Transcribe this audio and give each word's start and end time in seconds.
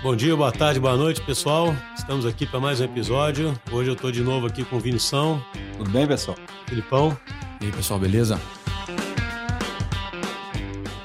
Bom 0.00 0.14
dia, 0.14 0.36
boa 0.36 0.52
tarde, 0.52 0.78
boa 0.78 0.96
noite, 0.96 1.20
pessoal. 1.20 1.74
Estamos 1.96 2.24
aqui 2.24 2.46
para 2.46 2.60
mais 2.60 2.80
um 2.80 2.84
episódio. 2.84 3.52
Hoje 3.72 3.90
eu 3.90 3.94
estou 3.94 4.12
de 4.12 4.22
novo 4.22 4.46
aqui 4.46 4.64
com 4.64 4.76
o 4.76 4.80
Vinição. 4.80 5.44
Tudo 5.76 5.90
bem, 5.90 6.06
pessoal? 6.06 6.38
Filipão. 6.68 7.18
E 7.60 7.64
aí, 7.66 7.72
pessoal, 7.72 7.98
beleza? 7.98 8.40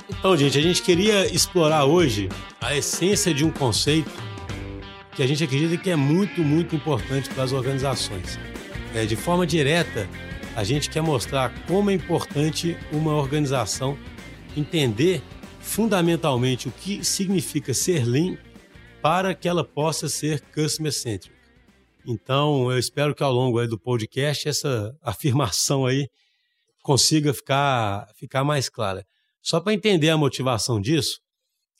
Então, 0.07 0.37
gente, 0.37 0.59
a 0.59 0.61
gente 0.61 0.83
queria 0.83 1.25
explorar 1.33 1.85
hoje 1.85 2.29
a 2.61 2.75
essência 2.75 3.33
de 3.33 3.43
um 3.43 3.49
conceito 3.49 4.11
que 5.15 5.23
a 5.23 5.27
gente 5.27 5.43
acredita 5.43 5.75
que 5.75 5.89
é 5.89 5.95
muito, 5.95 6.43
muito 6.43 6.75
importante 6.75 7.31
para 7.31 7.45
as 7.45 7.51
organizações. 7.51 8.37
É, 8.93 9.05
de 9.05 9.15
forma 9.15 9.47
direta, 9.47 10.07
a 10.55 10.63
gente 10.63 10.91
quer 10.91 11.01
mostrar 11.01 11.51
como 11.65 11.89
é 11.89 11.95
importante 11.95 12.77
uma 12.91 13.15
organização 13.15 13.97
entender 14.55 15.23
fundamentalmente 15.59 16.67
o 16.67 16.71
que 16.71 17.03
significa 17.03 17.73
ser 17.73 18.05
lean 18.05 18.37
para 19.03 19.35
que 19.35 19.49
ela 19.49 19.65
possa 19.65 20.07
ser 20.07 20.39
customer 20.53 20.93
centric. 20.93 21.35
Então, 22.07 22.71
eu 22.71 22.79
espero 22.79 23.13
que 23.13 23.21
ao 23.21 23.33
longo 23.33 23.67
do 23.67 23.77
podcast 23.77 24.47
essa 24.47 24.97
afirmação 25.01 25.85
aí 25.85 26.07
consiga 26.81 27.33
ficar, 27.33 28.07
ficar 28.15 28.45
mais 28.45 28.69
clara. 28.69 29.05
Só 29.41 29.59
para 29.59 29.73
entender 29.73 30.09
a 30.09 30.15
motivação 30.15 30.79
disso, 30.79 31.19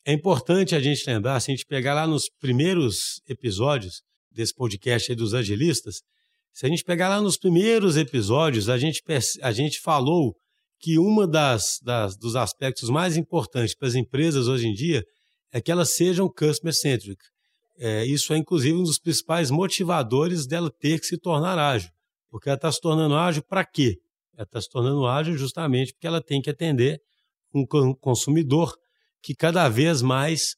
é 0.06 0.12
importante 0.12 0.76
a 0.76 0.82
gente 0.82 1.10
lembrar, 1.10 1.40
se 1.40 1.50
a 1.50 1.56
gente 1.56 1.66
pegar 1.66 1.94
lá 1.94 2.06
nos 2.06 2.30
primeiros 2.42 3.22
episódios 3.26 4.04
desse 4.30 4.54
podcast 4.54 5.10
aí 5.10 5.16
dos 5.16 5.34
agilistas, 5.34 6.02
se 6.52 6.66
a 6.66 6.70
gente 6.70 6.84
pegar 6.84 7.08
lá 7.08 7.22
nos 7.22 7.38
primeiros 7.38 7.96
episódios, 7.96 8.68
a 8.68 8.78
gente, 8.78 9.02
a 9.42 9.52
gente 9.54 9.80
falou 9.80 10.36
que 10.78 11.00
uma 11.00 11.26
das, 11.26 11.80
das 11.82 12.18
dos 12.18 12.36
aspectos 12.36 12.90
mais 12.90 13.16
importantes 13.16 13.74
para 13.74 13.88
as 13.88 13.96
empresas 13.96 14.50
hoje 14.50 14.68
em 14.68 14.74
dia 14.74 15.06
é 15.54 15.62
que 15.62 15.72
elas 15.72 15.92
sejam 15.92 16.28
customer 16.28 16.74
centric. 16.74 17.24
É, 17.78 18.04
isso 18.06 18.34
é 18.34 18.38
inclusive 18.38 18.76
um 18.76 18.84
dos 18.84 18.98
principais 18.98 19.52
motivadores 19.52 20.48
dela 20.48 20.72
ter 20.72 21.00
que 21.00 21.06
se 21.06 21.18
tornar 21.18 21.58
ágil, 21.58 21.92
porque 22.30 22.50
ela 22.50 22.56
está 22.56 22.72
se 22.72 22.82
tornando 22.82 23.16
ágil 23.16 23.44
para 23.44 23.64
quê? 23.64 24.00
Ela 24.36 24.44
está 24.44 24.60
se 24.60 24.70
tornando 24.70 25.06
ágil 25.06 25.38
justamente 25.38 25.94
porque 25.94 26.08
ela 26.08 26.22
tem 26.22 26.42
que 26.42 26.50
atender 26.50 27.00
um 27.54 27.94
consumidor 27.94 28.76
que 29.22 29.36
cada 29.36 29.70
vez 29.70 30.02
mais 30.02 30.56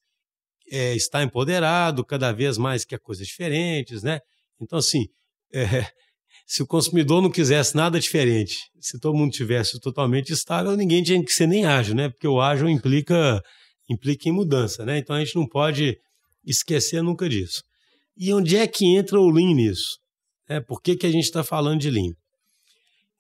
é, 0.71 0.95
está 0.95 1.21
empoderado, 1.21 2.05
cada 2.05 2.31
vez 2.31 2.57
mais 2.57 2.85
quer 2.85 2.99
coisas 2.99 3.27
diferentes, 3.27 4.01
né? 4.01 4.21
Então, 4.61 4.79
assim, 4.79 5.07
é, 5.53 5.65
se 6.47 6.63
o 6.63 6.67
consumidor 6.67 7.21
não 7.21 7.29
quisesse 7.29 7.75
nada 7.75 7.99
diferente, 7.99 8.55
se 8.79 8.97
todo 8.97 9.17
mundo 9.17 9.33
tivesse 9.33 9.77
totalmente 9.79 10.31
estável, 10.31 10.75
ninguém 10.77 11.03
tinha 11.03 11.23
que 11.23 11.33
ser 11.33 11.47
nem 11.47 11.65
ágil, 11.65 11.95
né? 11.95 12.09
Porque 12.09 12.27
o 12.27 12.39
ágil 12.39 12.69
implica 12.69 13.43
implica 13.89 14.29
em 14.29 14.31
mudança, 14.31 14.85
né? 14.85 14.97
Então 14.97 15.15
a 15.15 15.19
gente 15.19 15.35
não 15.35 15.47
pode 15.47 15.97
esquecer 16.45 17.01
nunca 17.01 17.27
disso. 17.27 17.63
E 18.17 18.33
onde 18.33 18.55
é 18.55 18.67
que 18.67 18.85
entra 18.95 19.19
o 19.19 19.29
Lean 19.29 19.53
nisso? 19.53 19.99
É, 20.47 20.59
por 20.59 20.81
que, 20.81 20.95
que 20.95 21.05
a 21.05 21.11
gente 21.11 21.25
está 21.25 21.43
falando 21.43 21.79
de 21.79 21.89
Lean? 21.89 22.13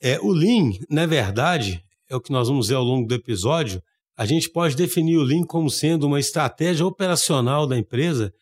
É, 0.01 0.19
o 0.19 0.31
Lean, 0.31 0.71
na 0.89 1.05
verdade, 1.05 1.83
é 2.09 2.15
o 2.15 2.21
que 2.21 2.31
nós 2.31 2.47
vamos 2.47 2.67
ver 2.67 2.75
ao 2.75 2.83
longo 2.83 3.07
do 3.07 3.15
episódio, 3.15 3.81
a 4.15 4.25
gente 4.25 4.49
pode 4.49 4.75
definir 4.75 5.17
o 5.17 5.23
Lean 5.23 5.43
como 5.43 5.69
sendo 5.69 6.07
uma 6.07 6.19
estratégia 6.19 6.85
operacional 6.85 7.67
da 7.67 7.77
empresa 7.77 8.33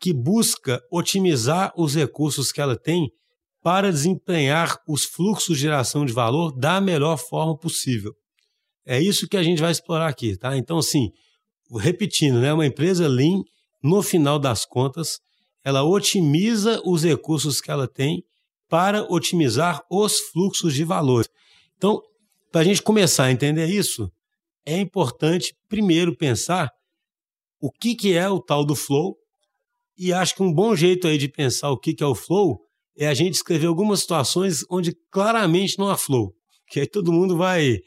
que 0.00 0.12
busca 0.12 0.82
otimizar 0.90 1.72
os 1.76 1.94
recursos 1.94 2.50
que 2.50 2.60
ela 2.60 2.76
tem 2.76 3.12
para 3.62 3.92
desempenhar 3.92 4.78
os 4.88 5.04
fluxos 5.04 5.56
de 5.56 5.62
geração 5.62 6.06
de 6.06 6.12
valor 6.12 6.50
da 6.58 6.80
melhor 6.80 7.18
forma 7.18 7.56
possível. 7.56 8.14
É 8.86 8.98
isso 8.98 9.28
que 9.28 9.36
a 9.36 9.42
gente 9.42 9.60
vai 9.60 9.70
explorar 9.70 10.08
aqui, 10.08 10.36
tá? 10.36 10.56
Então, 10.56 10.78
assim, 10.78 11.12
repetindo, 11.78 12.40
né, 12.40 12.52
uma 12.52 12.66
empresa 12.66 13.06
Lean, 13.08 13.42
no 13.82 14.02
final 14.02 14.38
das 14.38 14.64
contas, 14.64 15.20
ela 15.64 15.84
otimiza 15.84 16.80
os 16.84 17.02
recursos 17.02 17.60
que 17.60 17.70
ela 17.70 17.86
tem 17.86 18.24
para 18.68 19.02
otimizar 19.10 19.82
os 19.90 20.18
fluxos 20.18 20.74
de 20.74 20.84
valor. 20.84 21.26
Então, 21.76 22.00
para 22.52 22.60
a 22.60 22.64
gente 22.64 22.82
começar 22.82 23.24
a 23.24 23.32
entender 23.32 23.66
isso, 23.66 24.10
é 24.64 24.78
importante 24.78 25.54
primeiro 25.68 26.16
pensar 26.16 26.70
o 27.60 27.70
que, 27.70 27.94
que 27.94 28.14
é 28.14 28.28
o 28.28 28.40
tal 28.40 28.64
do 28.64 28.74
flow, 28.74 29.16
e 29.98 30.12
acho 30.12 30.34
que 30.34 30.42
um 30.42 30.52
bom 30.52 30.74
jeito 30.74 31.06
aí 31.06 31.18
de 31.18 31.28
pensar 31.28 31.70
o 31.70 31.78
que, 31.78 31.92
que 31.92 32.02
é 32.02 32.06
o 32.06 32.14
flow 32.14 32.60
é 32.96 33.06
a 33.06 33.14
gente 33.14 33.34
escrever 33.34 33.66
algumas 33.66 34.00
situações 34.00 34.64
onde 34.70 34.96
claramente 35.10 35.78
não 35.78 35.90
há 35.90 35.96
flow, 35.96 36.34
que 36.68 36.80
aí 36.80 36.86
todo 36.86 37.12
mundo 37.12 37.36
vai 37.36 37.78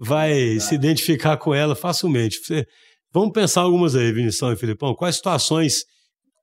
vai 0.00 0.60
se 0.60 0.76
identificar 0.76 1.36
com 1.36 1.52
ela 1.52 1.74
facilmente. 1.74 2.38
Você, 2.38 2.64
Vamos 3.18 3.32
pensar 3.32 3.62
algumas 3.62 3.96
aí, 3.96 4.12
Vinição 4.12 4.52
e 4.52 4.56
Filipão. 4.56 4.94
Quais 4.94 5.16
situações 5.16 5.84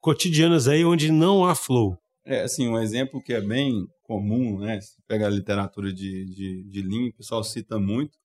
cotidianas 0.01 0.67
aí 0.67 0.83
onde 0.83 1.09
não 1.09 1.45
há 1.45 1.55
flow? 1.55 1.97
É, 2.25 2.41
assim, 2.41 2.67
um 2.67 2.77
exemplo 2.77 3.23
que 3.23 3.33
é 3.33 3.39
bem 3.39 3.87
comum, 4.03 4.59
né? 4.59 4.81
Se 4.81 5.01
pega 5.07 5.25
a 5.25 5.29
literatura 5.29 5.93
de, 5.93 6.25
de, 6.25 6.63
de 6.65 6.81
Lean, 6.81 7.07
o 7.07 7.13
pessoal 7.13 7.45
cita 7.45 7.79
muito, 7.79 8.17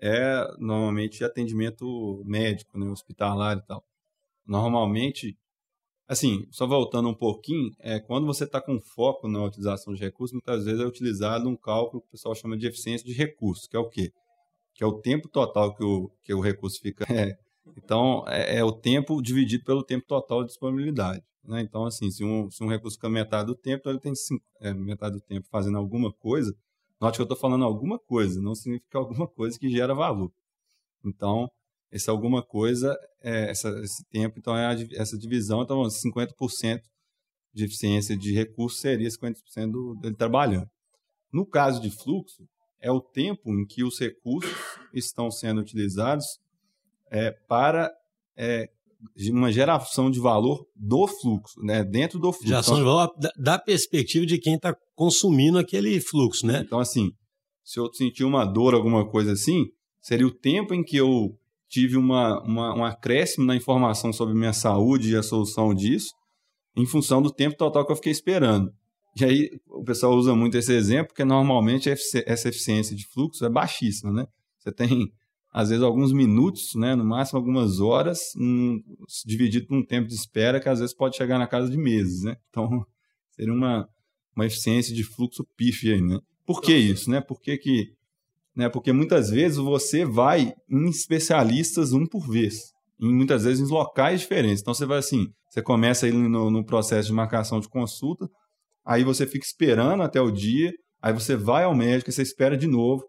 é 0.00 0.44
normalmente 0.58 1.22
atendimento 1.22 2.24
médico, 2.26 2.76
né? 2.76 2.90
hospitalar 2.90 3.58
e 3.58 3.62
tal. 3.68 3.84
Normalmente, 4.44 5.38
assim, 6.08 6.44
só 6.50 6.66
voltando 6.66 7.08
um 7.08 7.14
pouquinho, 7.14 7.70
é, 7.78 8.00
quando 8.00 8.26
você 8.26 8.42
está 8.42 8.60
com 8.60 8.80
foco 8.80 9.28
na 9.28 9.44
utilização 9.44 9.94
de 9.94 10.00
recursos, 10.00 10.32
muitas 10.32 10.64
vezes 10.64 10.80
é 10.80 10.84
utilizado 10.84 11.48
um 11.48 11.56
cálculo 11.56 12.02
que 12.02 12.08
o 12.08 12.10
pessoal 12.10 12.34
chama 12.34 12.56
de 12.56 12.66
eficiência 12.66 13.06
de 13.06 13.12
recursos, 13.12 13.68
que 13.68 13.76
é 13.76 13.78
o 13.78 13.88
quê? 13.88 14.10
Que 14.74 14.82
é 14.82 14.86
o 14.88 15.00
tempo 15.00 15.28
total 15.28 15.72
que 15.72 15.84
o, 15.84 16.10
que 16.20 16.34
o 16.34 16.40
recurso 16.40 16.80
fica 16.80 17.04
é, 17.14 17.38
então, 17.76 18.24
é, 18.26 18.58
é, 18.58 18.64
o 18.64 18.72
tempo 18.72 19.20
dividido 19.22 19.64
pelo 19.64 19.84
tempo 19.84 20.06
total 20.06 20.42
de 20.42 20.48
disponibilidade. 20.48 21.22
Né? 21.44 21.60
Então, 21.62 21.84
assim, 21.84 22.10
se 22.10 22.24
um, 22.24 22.50
se 22.50 22.62
um 22.62 22.68
recurso 22.68 22.96
fica 22.96 23.08
metade 23.08 23.46
do 23.46 23.54
tempo, 23.54 23.80
então 23.80 23.92
ele 23.92 24.00
tem 24.00 24.14
cinco, 24.14 24.44
é, 24.60 24.72
metade 24.72 25.14
do 25.14 25.20
tempo 25.20 25.46
fazendo 25.50 25.78
alguma 25.78 26.12
coisa. 26.12 26.54
Note 27.00 27.16
que 27.16 27.22
eu 27.22 27.24
estou 27.24 27.38
falando 27.38 27.64
alguma 27.64 27.98
coisa, 27.98 28.40
não 28.40 28.54
significa 28.54 28.98
alguma 28.98 29.26
coisa 29.26 29.58
que 29.58 29.68
gera 29.68 29.94
valor. 29.94 30.32
Então, 31.04 31.48
esse 31.90 32.08
alguma 32.08 32.42
coisa, 32.42 32.96
é, 33.20 33.50
essa, 33.50 33.68
esse 33.80 34.04
tempo, 34.08 34.38
então 34.38 34.56
é 34.56 34.66
a, 34.66 35.00
essa 35.00 35.18
divisão, 35.18 35.62
então 35.62 35.82
50% 35.82 36.80
de 37.52 37.64
eficiência 37.64 38.16
de 38.16 38.32
recurso 38.32 38.78
seria 38.78 39.08
50% 39.08 39.70
do, 39.70 39.94
dele 39.96 40.16
trabalhando. 40.16 40.68
No 41.32 41.46
caso 41.46 41.80
de 41.80 41.90
fluxo, 41.90 42.44
é 42.80 42.90
o 42.90 43.00
tempo 43.00 43.50
em 43.50 43.66
que 43.66 43.84
os 43.84 43.98
recursos 43.98 44.52
estão 44.92 45.30
sendo 45.30 45.60
utilizados 45.60 46.24
é, 47.12 47.30
para 47.46 47.92
é, 48.36 48.68
uma 49.30 49.52
geração 49.52 50.10
de 50.10 50.18
valor 50.18 50.66
do 50.74 51.06
fluxo, 51.06 51.60
né? 51.62 51.84
dentro 51.84 52.18
do 52.18 52.32
fluxo. 52.32 52.48
Geração 52.48 52.76
de 52.76 52.82
valor 52.82 53.12
da, 53.18 53.30
da 53.36 53.58
perspectiva 53.58 54.24
de 54.24 54.38
quem 54.38 54.54
está 54.54 54.74
consumindo 54.94 55.58
aquele 55.58 56.00
fluxo, 56.00 56.46
né? 56.46 56.62
Então, 56.64 56.80
assim, 56.80 57.10
se 57.62 57.78
eu 57.78 57.92
sentir 57.92 58.24
uma 58.24 58.44
dor, 58.44 58.74
alguma 58.74 59.08
coisa 59.08 59.32
assim, 59.32 59.66
seria 60.00 60.26
o 60.26 60.34
tempo 60.34 60.72
em 60.72 60.82
que 60.82 60.96
eu 60.96 61.36
tive 61.68 61.96
uma, 61.96 62.42
uma, 62.42 62.74
um 62.76 62.84
acréscimo 62.84 63.46
na 63.46 63.54
informação 63.54 64.12
sobre 64.12 64.34
minha 64.34 64.52
saúde 64.52 65.10
e 65.10 65.16
a 65.16 65.22
solução 65.22 65.74
disso, 65.74 66.12
em 66.76 66.86
função 66.86 67.20
do 67.20 67.30
tempo 67.30 67.56
total 67.56 67.84
que 67.84 67.92
eu 67.92 67.96
fiquei 67.96 68.12
esperando. 68.12 68.72
E 69.20 69.24
aí 69.24 69.50
o 69.68 69.84
pessoal 69.84 70.14
usa 70.14 70.34
muito 70.34 70.56
esse 70.56 70.72
exemplo, 70.72 71.08
porque 71.08 71.24
normalmente 71.24 71.90
essa 71.90 72.48
eficiência 72.48 72.96
de 72.96 73.06
fluxo 73.06 73.44
é 73.44 73.50
baixíssima, 73.50 74.10
né? 74.10 74.26
Você 74.58 74.72
tem 74.72 75.12
às 75.52 75.68
vezes 75.68 75.84
alguns 75.84 76.12
minutos, 76.12 76.74
né, 76.74 76.94
no 76.94 77.04
máximo 77.04 77.38
algumas 77.38 77.78
horas, 77.78 78.34
um, 78.36 78.82
dividido 79.26 79.66
por 79.66 79.76
um 79.76 79.84
tempo 79.84 80.08
de 80.08 80.14
espera 80.14 80.58
que 80.58 80.68
às 80.68 80.80
vezes 80.80 80.94
pode 80.94 81.16
chegar 81.16 81.38
na 81.38 81.46
casa 81.46 81.70
de 81.70 81.76
meses, 81.76 82.22
né? 82.22 82.36
Então, 82.48 82.86
seria 83.36 83.52
uma, 83.52 83.86
uma 84.34 84.46
eficiência 84.46 84.94
de 84.94 85.04
fluxo 85.04 85.46
pífia 85.54 85.94
aí, 85.94 86.00
né? 86.00 86.18
Por 86.46 86.62
que 86.62 86.74
isso, 86.74 87.10
né? 87.10 87.20
Por 87.20 87.38
que 87.38 87.58
que, 87.58 87.92
né? 88.56 88.70
Porque 88.70 88.92
muitas 88.92 89.28
vezes 89.28 89.58
você 89.58 90.06
vai 90.06 90.54
em 90.70 90.88
especialistas 90.88 91.92
um 91.92 92.06
por 92.06 92.26
vez, 92.26 92.72
em 92.98 93.14
muitas 93.14 93.44
vezes 93.44 93.68
em 93.68 93.70
locais 93.70 94.22
diferentes. 94.22 94.62
Então, 94.62 94.72
você 94.72 94.86
vai 94.86 94.98
assim, 94.98 95.28
você 95.50 95.60
começa 95.60 96.06
aí 96.06 96.12
no, 96.12 96.50
no 96.50 96.64
processo 96.64 97.08
de 97.08 97.14
marcação 97.14 97.60
de 97.60 97.68
consulta, 97.68 98.26
aí 98.82 99.04
você 99.04 99.26
fica 99.26 99.44
esperando 99.44 100.02
até 100.02 100.18
o 100.18 100.30
dia, 100.30 100.72
aí 101.02 101.12
você 101.12 101.36
vai 101.36 101.64
ao 101.64 101.76
médico, 101.76 102.10
você 102.10 102.22
espera 102.22 102.56
de 102.56 102.66
novo, 102.66 103.04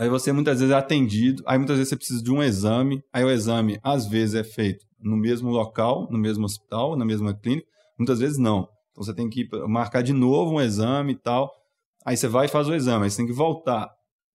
Aí 0.00 0.08
você 0.08 0.32
muitas 0.32 0.60
vezes 0.60 0.74
é 0.74 0.78
atendido, 0.78 1.42
aí 1.46 1.58
muitas 1.58 1.76
vezes 1.76 1.90
você 1.90 1.96
precisa 1.96 2.22
de 2.22 2.32
um 2.32 2.42
exame, 2.42 3.04
aí 3.12 3.22
o 3.22 3.30
exame 3.30 3.78
às 3.82 4.06
vezes 4.06 4.34
é 4.34 4.42
feito 4.42 4.86
no 4.98 5.14
mesmo 5.14 5.50
local, 5.50 6.08
no 6.10 6.16
mesmo 6.16 6.46
hospital, 6.46 6.96
na 6.96 7.04
mesma 7.04 7.34
clínica, 7.34 7.68
muitas 7.98 8.18
vezes 8.18 8.38
não. 8.38 8.66
Então 8.92 9.04
você 9.04 9.12
tem 9.12 9.28
que 9.28 9.46
marcar 9.68 10.02
de 10.02 10.14
novo 10.14 10.54
um 10.54 10.60
exame 10.62 11.12
e 11.12 11.16
tal. 11.16 11.52
Aí 12.02 12.16
você 12.16 12.28
vai 12.28 12.46
e 12.46 12.48
faz 12.48 12.66
o 12.66 12.74
exame, 12.74 13.04
aí 13.04 13.10
você 13.10 13.18
tem 13.18 13.26
que 13.26 13.32
voltar. 13.34 13.90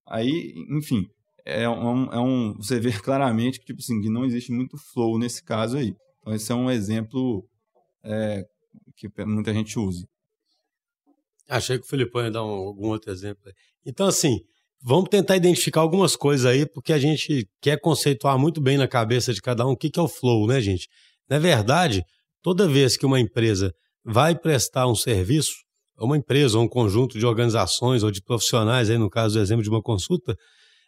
Aí, 0.06 0.54
enfim, 0.70 1.10
é 1.44 1.68
um, 1.68 2.14
é 2.14 2.20
um 2.20 2.54
você 2.58 2.80
vê 2.80 2.92
claramente 3.02 3.60
que 3.60 3.66
tipo 3.66 3.80
assim, 3.80 4.00
que 4.00 4.08
não 4.08 4.24
existe 4.24 4.52
muito 4.52 4.78
flow 4.78 5.18
nesse 5.18 5.44
caso 5.44 5.78
aí. 5.78 5.96
Então 6.20 6.32
esse 6.36 6.52
é 6.52 6.54
um 6.54 6.70
exemplo 6.70 7.44
é, 8.04 8.46
que 8.96 9.10
muita 9.26 9.52
gente 9.52 9.80
usa. 9.80 10.08
Achei 11.50 11.80
que 11.80 11.86
o 11.86 11.90
Filipão 11.90 12.24
ia 12.24 12.30
dar 12.30 12.44
um, 12.44 12.50
algum 12.50 12.90
outro 12.90 13.12
exemplo. 13.12 13.52
Então, 13.84 14.08
assim, 14.08 14.42
Vamos 14.88 15.10
tentar 15.10 15.36
identificar 15.36 15.82
algumas 15.82 16.16
coisas 16.16 16.46
aí, 16.46 16.64
porque 16.64 16.94
a 16.94 17.00
gente 17.00 17.50
quer 17.60 17.82
conceituar 17.82 18.38
muito 18.38 18.62
bem 18.62 18.78
na 18.78 18.88
cabeça 18.88 19.34
de 19.34 19.42
cada 19.42 19.66
um 19.66 19.72
o 19.72 19.76
que, 19.76 19.90
é 19.98 20.02
o 20.02 20.08
flow, 20.08 20.46
né, 20.46 20.62
gente? 20.62 20.88
Na 21.28 21.40
verdade, 21.40 22.04
toda 22.40 22.68
vez 22.68 22.96
que 22.96 23.04
uma 23.04 23.20
empresa 23.20 23.74
vai 24.04 24.38
prestar 24.38 24.86
um 24.88 24.94
serviço, 24.94 25.54
uma 25.98 26.16
empresa 26.16 26.60
ou 26.60 26.66
um 26.66 26.68
conjunto 26.68 27.18
de 27.18 27.26
organizações 27.26 28.04
ou 28.04 28.12
de 28.12 28.22
profissionais, 28.22 28.88
aí 28.92 28.98
no 29.00 29.10
caso 29.10 29.34
do 29.34 29.42
exemplo 29.42 29.64
de 29.64 29.70
uma 29.72 29.82
consulta, 29.82 30.38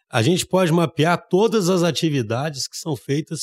a 0.08 0.22
gente 0.22 0.46
pode 0.46 0.70
mapear 0.70 1.26
todas 1.28 1.68
as 1.68 1.82
atividades 1.82 2.68
que 2.68 2.76
são 2.76 2.94
feitas 2.94 3.40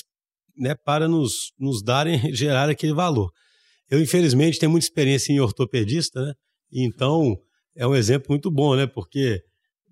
né, 0.57 0.73
para 0.73 1.05
nos, 1.05 1.51
nos 1.59 1.83
darem, 1.83 2.17
gerar 2.33 2.69
aquele 2.69 2.93
valor. 2.93 3.29
Eu, 3.89 4.01
infelizmente, 4.01 4.57
tenho 4.57 4.71
muita 4.71 4.85
experiência 4.85 5.33
em 5.33 5.39
ortopedista, 5.41 6.25
né? 6.25 6.33
Então, 6.71 7.35
é 7.75 7.85
um 7.85 7.93
exemplo 7.93 8.27
muito 8.29 8.49
bom, 8.49 8.73
né? 8.73 8.87
Porque 8.87 9.43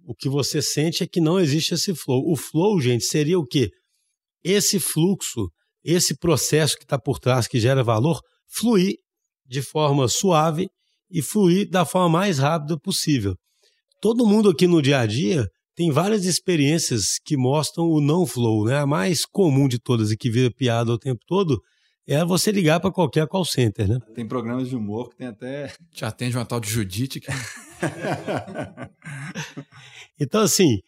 o 0.06 0.14
que 0.16 0.28
você 0.30 0.62
sente 0.62 1.04
é 1.04 1.08
que 1.08 1.22
não 1.22 1.40
existe 1.40 1.74
esse 1.74 1.96
flow. 1.96 2.30
O 2.30 2.36
flow, 2.36 2.80
gente, 2.80 3.06
seria 3.06 3.40
o 3.40 3.46
quê? 3.46 3.70
Esse 4.44 4.80
fluxo, 4.80 5.50
esse 5.84 6.18
processo 6.18 6.78
que 6.78 6.84
está 6.84 7.00
por 7.00 7.20
trás, 7.20 7.48
que 7.48 7.60
gera 7.60 7.84
valor, 7.84 8.20
fluir 8.48 8.96
de 9.46 9.62
forma 9.62 10.08
suave 10.08 10.68
e 11.10 11.22
fluir 11.22 11.70
da 11.70 11.86
forma 11.86 12.10
mais 12.10 12.40
rápida 12.40 12.78
possível. 12.80 13.36
Todo 14.02 14.26
mundo 14.26 14.50
aqui 14.50 14.68
no 14.68 14.82
dia 14.82 15.00
a 15.00 15.06
dia 15.06 15.48
tem 15.76 15.92
várias 15.92 16.26
experiências 16.26 17.18
que 17.24 17.38
mostram 17.38 17.86
o 17.86 18.02
não 18.02 18.26
flow, 18.26 18.66
né? 18.66 18.78
A 18.78 18.86
mais 18.86 19.26
comum 19.26 19.68
de 19.68 19.80
todas 19.80 20.12
e 20.12 20.18
que 20.18 20.30
vira 20.30 20.52
piada 20.52 20.92
o 20.92 21.00
tempo 21.00 21.22
todo 21.26 21.60
é 22.08 22.24
você 22.26 22.52
ligar 22.52 22.80
para 22.80 22.92
qualquer 22.92 23.28
call 23.28 23.46
center, 23.46 23.88
né? 23.88 24.00
Tem 24.14 24.28
programas 24.28 24.70
de 24.70 24.76
humor 24.76 25.10
que 25.10 25.18
tem 25.18 25.28
até. 25.28 25.74
Te 25.92 26.06
atende 26.06 26.36
uma 26.36 26.46
tal 26.46 26.60
de 26.60 26.70
Judite. 26.70 27.20
Que... 27.20 27.28
então, 30.20 30.42
assim, 30.42 30.80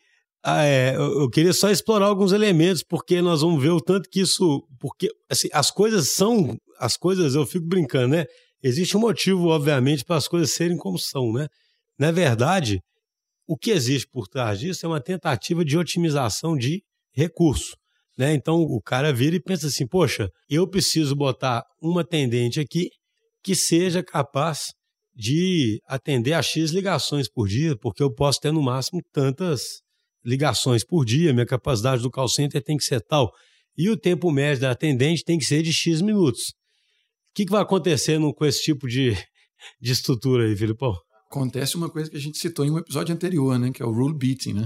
é, 0.45 0.95
eu 0.95 1.29
queria 1.29 1.53
só 1.53 1.69
explorar 1.69 2.07
alguns 2.07 2.31
elementos, 2.31 2.83
porque 2.83 3.21
nós 3.21 3.41
vamos 3.41 3.61
ver 3.61 3.69
o 3.69 3.81
tanto 3.81 4.09
que 4.09 4.21
isso. 4.21 4.67
Porque 4.79 5.09
assim, 5.29 5.49
as 5.53 5.71
coisas 5.71 6.09
são. 6.09 6.57
As 6.77 6.97
coisas, 6.97 7.35
eu 7.35 7.45
fico 7.45 7.65
brincando, 7.65 8.09
né? 8.09 8.25
Existe 8.61 8.97
um 8.97 8.99
motivo, 8.99 9.47
obviamente, 9.47 10.03
para 10.03 10.17
as 10.17 10.27
coisas 10.27 10.51
serem 10.51 10.77
como 10.77 10.99
são, 10.99 11.31
né? 11.31 11.47
Na 11.97 12.11
verdade, 12.11 12.81
o 13.47 13.57
que 13.57 13.71
existe 13.71 14.07
por 14.07 14.27
trás 14.27 14.59
disso 14.59 14.85
é 14.85 14.89
uma 14.89 14.99
tentativa 14.99 15.63
de 15.63 15.77
otimização 15.77 16.57
de 16.57 16.83
recurso. 17.13 17.77
Né? 18.17 18.33
Então 18.33 18.61
o 18.61 18.81
cara 18.81 19.13
vira 19.13 19.35
e 19.35 19.41
pensa 19.41 19.67
assim: 19.67 19.87
poxa, 19.87 20.29
eu 20.49 20.67
preciso 20.67 21.15
botar 21.15 21.63
uma 21.81 22.01
atendente 22.01 22.59
aqui 22.59 22.89
que 23.43 23.55
seja 23.55 24.03
capaz 24.03 24.73
de 25.13 25.79
atender 25.87 26.33
a 26.33 26.41
X 26.41 26.71
ligações 26.71 27.29
por 27.29 27.47
dia, 27.47 27.77
porque 27.77 28.03
eu 28.03 28.13
posso 28.13 28.39
ter 28.39 28.51
no 28.51 28.61
máximo 28.61 29.01
tantas 29.13 29.81
ligações 30.25 30.83
por 30.83 31.05
dia, 31.05 31.31
minha 31.31 31.45
capacidade 31.45 32.01
do 32.01 32.09
call 32.09 32.27
center 32.27 32.61
tem 32.61 32.75
que 32.75 32.83
ser 32.83 33.01
tal. 33.01 33.31
E 33.77 33.89
o 33.89 33.97
tempo 33.97 34.31
médio 34.31 34.61
da 34.61 34.71
atendente 34.71 35.23
tem 35.23 35.37
que 35.37 35.45
ser 35.45 35.61
de 35.61 35.71
X 35.71 36.01
minutos. 36.01 36.41
O 37.31 37.35
que, 37.35 37.45
que 37.45 37.51
vai 37.51 37.61
acontecendo 37.61 38.33
com 38.33 38.45
esse 38.45 38.63
tipo 38.63 38.87
de, 38.87 39.11
de 39.79 39.91
estrutura 39.91 40.45
aí, 40.45 40.55
Filipão? 40.55 40.95
Acontece 41.29 41.75
uma 41.75 41.89
coisa 41.89 42.09
que 42.09 42.17
a 42.17 42.19
gente 42.19 42.37
citou 42.37 42.65
em 42.65 42.71
um 42.71 42.77
episódio 42.77 43.13
anterior, 43.13 43.59
né? 43.59 43.71
Que 43.71 43.83
é 43.83 43.85
o 43.85 43.91
rule 43.91 44.17
beating, 44.17 44.53
né? 44.53 44.65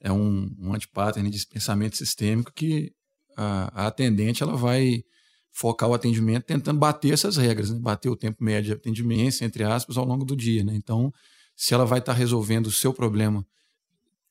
É 0.00 0.10
um, 0.10 0.48
um 0.58 0.74
antipattern 0.74 1.28
de 1.28 1.46
pensamento 1.46 1.96
sistêmico 1.96 2.52
que 2.54 2.92
a, 3.36 3.84
a, 3.84 3.86
atendente 3.86 4.42
ela 4.42 4.56
vai 4.56 5.02
focar 5.52 5.88
o 5.88 5.94
atendimento 5.94 6.44
tentando 6.44 6.78
bater 6.78 7.12
essas 7.12 7.36
regras, 7.36 7.70
né? 7.70 7.78
bater 7.80 8.08
o 8.08 8.16
tempo 8.16 8.42
médio 8.42 8.66
de 8.66 8.72
atendimento, 8.72 9.42
entre 9.42 9.64
aspas, 9.64 9.96
ao 9.96 10.04
longo 10.04 10.24
do 10.24 10.36
dia. 10.36 10.64
Né? 10.64 10.74
Então, 10.74 11.12
se 11.56 11.74
ela 11.74 11.84
vai 11.84 11.98
estar 11.98 12.12
tá 12.12 12.18
resolvendo 12.18 12.66
o 12.66 12.72
seu 12.72 12.94
problema 12.94 13.44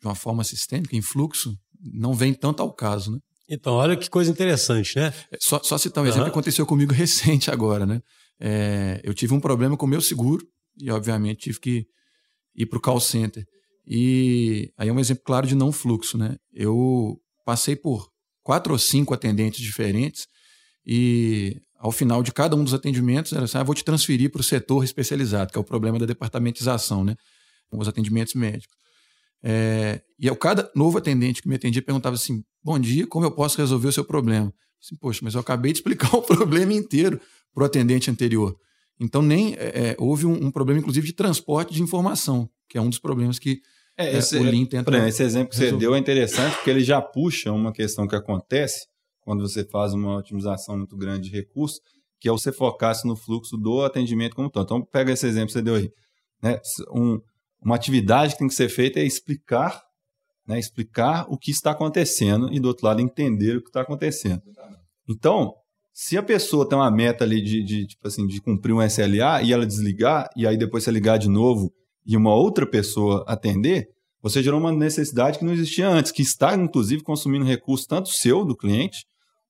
de 0.02 0.08
uma 0.08 0.16
forma 0.16 0.44
sistêmica, 0.44 0.96
em 0.96 1.02
fluxo, 1.02 1.56
não 1.80 2.14
vem 2.14 2.34
tanto 2.34 2.64
ao 2.64 2.74
caso. 2.74 3.12
Né? 3.12 3.20
Então, 3.50 3.74
olha 3.74 3.98
que 3.98 4.10
coisa 4.10 4.32
interessante, 4.32 4.96
né? 4.96 5.14
É, 5.32 5.38
só, 5.40 5.62
só 5.62 5.78
citar 5.78 6.02
um 6.02 6.06
uhum. 6.06 6.10
exemplo 6.10 6.26
que 6.26 6.32
aconteceu 6.32 6.66
comigo 6.66 6.94
recente 6.94 7.52
agora, 7.52 7.86
né? 7.86 8.00
É, 8.40 9.02
eu 9.04 9.14
tive 9.14 9.34
um 9.34 9.40
problema 9.40 9.76
com 9.76 9.86
o 9.86 9.90
meu 9.90 10.02
seguro 10.02 10.46
e, 10.78 10.90
obviamente, 10.90 11.42
tive 11.42 11.60
que 11.60 11.86
ir 12.56 12.66
para 12.68 12.78
o 12.78 12.82
call 12.82 13.00
center. 13.00 13.44
E 13.90 14.72
aí 14.78 14.88
é 14.88 14.94
um 14.94 15.00
exemplo 15.00 15.24
claro 15.24 15.48
de 15.48 15.56
não 15.56 15.72
fluxo, 15.72 16.16
né? 16.16 16.36
Eu 16.54 17.20
passei 17.44 17.76
por 17.76 18.08
quatro 18.44 18.72
ou 18.72 18.78
cinco 18.78 19.16
atendentes 19.16 19.60
diferentes 19.60 20.28
e 20.86 21.60
ao 21.80 21.92
final 21.92 22.22
de 22.22 22.32
cada 22.32 22.56
um 22.56 22.64
dos 22.64 22.76
atendimentos 22.76 23.34
era 23.34 23.46
assim, 23.46 23.58
ah, 23.58 23.64
vou 23.64 23.74
te 23.74 23.84
transferir 23.84 24.32
para 24.32 24.42
o 24.42 24.44
setor 24.44 24.84
especializado, 24.84 25.52
que 25.52 25.58
é 25.58 25.62
o 25.62 25.64
problema 25.64 25.98
da 25.98 26.06
departamentização, 26.06 27.04
né? 27.04 27.16
Os 27.72 27.88
atendimentos 27.88 28.36
médicos. 28.36 28.78
É, 29.42 30.02
e 30.20 30.30
ao 30.30 30.36
cada 30.36 30.70
novo 30.76 31.00
atendente 31.00 31.42
que 31.42 31.50
me 31.50 31.56
atendia 31.56 31.82
perguntava 31.82 32.16
assim, 32.16 32.44
bom 32.64 32.78
dia, 32.78 33.08
como 33.08 33.26
eu 33.26 33.32
posso 33.32 33.58
resolver 33.58 33.88
o 33.88 33.94
seu 33.94 34.06
problema? 34.06 34.54
Assim, 34.84 34.96
Poxa, 34.98 35.22
mas 35.24 35.34
eu 35.34 35.40
acabei 35.40 35.72
de 35.72 35.80
explicar 35.80 36.14
o 36.16 36.22
problema 36.22 36.74
inteiro 36.74 37.20
para 37.56 37.64
o 37.64 37.66
atendente 37.66 38.12
anterior. 38.12 38.56
Então 39.00 39.24
nem 39.24 39.56
é, 39.56 39.90
é, 39.90 39.96
houve 39.98 40.28
um, 40.28 40.46
um 40.46 40.52
problema, 40.52 40.80
inclusive, 40.80 41.08
de 41.08 41.14
transporte 41.14 41.74
de 41.74 41.82
informação, 41.82 42.48
que 42.68 42.78
é 42.78 42.82
um 42.82 42.90
dos 42.90 43.00
problemas 43.00 43.40
que 43.40 43.62
é, 44.00 44.18
esse, 44.18 44.38
o 44.38 44.44
Lean 44.44 44.66
tenta. 44.66 44.90
Exemplo, 44.90 45.08
esse 45.08 45.24
exemplo 45.24 45.50
que 45.50 45.58
resolver. 45.58 45.76
você 45.76 45.80
deu 45.80 45.96
é 45.96 46.00
interessante 46.00 46.56
porque 46.56 46.70
ele 46.70 46.84
já 46.84 47.02
puxa 47.02 47.52
uma 47.52 47.74
questão 47.74 48.08
que 48.08 48.16
acontece 48.16 48.88
quando 49.20 49.48
você 49.48 49.64
faz 49.66 49.94
uma 49.94 50.18
otimização 50.18 50.78
muito 50.78 50.96
grande 50.96 51.30
de 51.30 51.36
recursos, 51.36 51.82
que 52.20 52.30
é 52.30 52.32
você 52.32 52.52
focar-se 52.52 53.06
no 53.06 53.16
fluxo 53.16 53.58
do 53.58 53.84
atendimento 53.84 54.36
como 54.36 54.50
todo. 54.50 54.64
Então, 54.64 54.82
pega 54.82 55.12
esse 55.12 55.28
exemplo 55.28 55.48
que 55.48 55.54
você 55.54 55.62
deu 55.62 55.76
aí. 55.76 55.92
Né? 56.42 56.60
Um, 56.92 57.20
uma 57.62 57.76
atividade 57.76 58.34
que 58.34 58.40
tem 58.40 58.48
que 58.48 58.54
ser 58.54 58.70
feita 58.70 59.00
é 59.00 59.04
explicar, 59.04 59.84
né? 60.48 60.58
explicar 60.58 61.26
o 61.30 61.38
que 61.38 61.52
está 61.52 61.72
acontecendo 61.72 62.52
e, 62.52 62.60
do 62.60 62.70
outro 62.70 62.88
lado, 62.88 63.02
entender 63.02 63.58
o 63.58 63.62
que 63.62 63.70
está 63.70 63.82
acontecendo. 63.82 64.42
Então, 65.08 65.54
se 65.94 66.18
a 66.18 66.24
pessoa 66.24 66.68
tem 66.68 66.78
uma 66.78 66.90
meta 66.90 67.26
ali 67.26 67.42
de, 67.42 67.62
de, 67.62 67.86
tipo 67.86 68.08
assim, 68.08 68.26
de 68.26 68.40
cumprir 68.40 68.74
um 68.74 68.82
SLA 68.82 69.42
e 69.44 69.52
ela 69.52 69.66
desligar, 69.66 70.30
e 70.36 70.48
aí 70.48 70.58
depois 70.58 70.86
você 70.86 70.92
ligar 70.92 71.18
de 71.18 71.28
novo 71.28 71.72
e 72.10 72.18
uma 72.18 72.34
outra 72.34 72.66
pessoa 72.66 73.24
atender, 73.28 73.88
você 74.20 74.42
gerou 74.42 74.60
uma 74.60 74.72
necessidade 74.72 75.38
que 75.38 75.46
não 75.46 75.54
existia 75.54 75.88
antes, 75.88 76.12
que 76.12 76.24
está, 76.24 76.56
inclusive, 76.56 77.04
consumindo 77.04 77.46
recurso 77.46 77.88
tanto 77.88 78.10
seu, 78.10 78.44
do 78.44 78.58
cliente, 78.58 79.06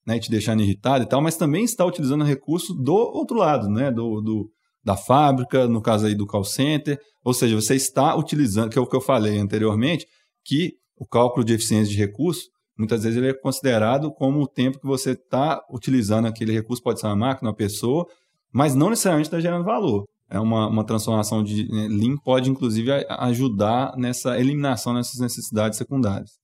né, 0.05 0.19
te 0.19 0.29
deixando 0.29 0.61
irritado 0.61 1.05
e 1.05 1.07
tal, 1.07 1.21
mas 1.21 1.37
também 1.37 1.63
está 1.63 1.85
utilizando 1.85 2.25
recurso 2.25 2.73
do 2.73 2.93
outro 2.93 3.37
lado, 3.37 3.69
né, 3.69 3.89
do, 3.89 4.19
do, 4.19 4.51
da 4.83 4.97
fábrica, 4.97 5.69
no 5.69 5.81
caso 5.81 6.05
aí 6.05 6.13
do 6.13 6.27
call 6.27 6.43
center, 6.43 6.99
ou 7.23 7.33
seja, 7.33 7.55
você 7.55 7.75
está 7.75 8.13
utilizando, 8.17 8.69
que 8.69 8.77
é 8.77 8.81
o 8.81 8.87
que 8.87 8.95
eu 8.95 9.01
falei 9.01 9.39
anteriormente, 9.39 10.05
que 10.43 10.73
o 10.97 11.05
cálculo 11.05 11.45
de 11.45 11.53
eficiência 11.53 11.89
de 11.89 11.97
recurso, 11.97 12.49
muitas 12.77 13.03
vezes 13.03 13.17
ele 13.17 13.29
é 13.29 13.33
considerado 13.33 14.11
como 14.11 14.41
o 14.41 14.47
tempo 14.47 14.81
que 14.81 14.85
você 14.85 15.11
está 15.11 15.61
utilizando 15.71 16.27
aquele 16.27 16.51
recurso, 16.51 16.83
pode 16.83 16.99
ser 16.99 17.07
uma 17.07 17.15
máquina, 17.15 17.51
uma 17.51 17.55
pessoa, 17.55 18.05
mas 18.51 18.75
não 18.75 18.89
necessariamente 18.89 19.27
está 19.27 19.39
gerando 19.39 19.63
valor 19.63 20.05
é 20.29 20.39
uma, 20.39 20.67
uma 20.67 20.85
transformação 20.85 21.43
de 21.43 21.67
né, 21.67 21.87
Lean 21.87 22.15
pode, 22.17 22.49
inclusive, 22.49 22.91
ajudar 23.09 23.97
nessa 23.97 24.39
eliminação 24.39 24.93
dessas 24.93 25.19
necessidades 25.19 25.77
secundárias. 25.77 26.37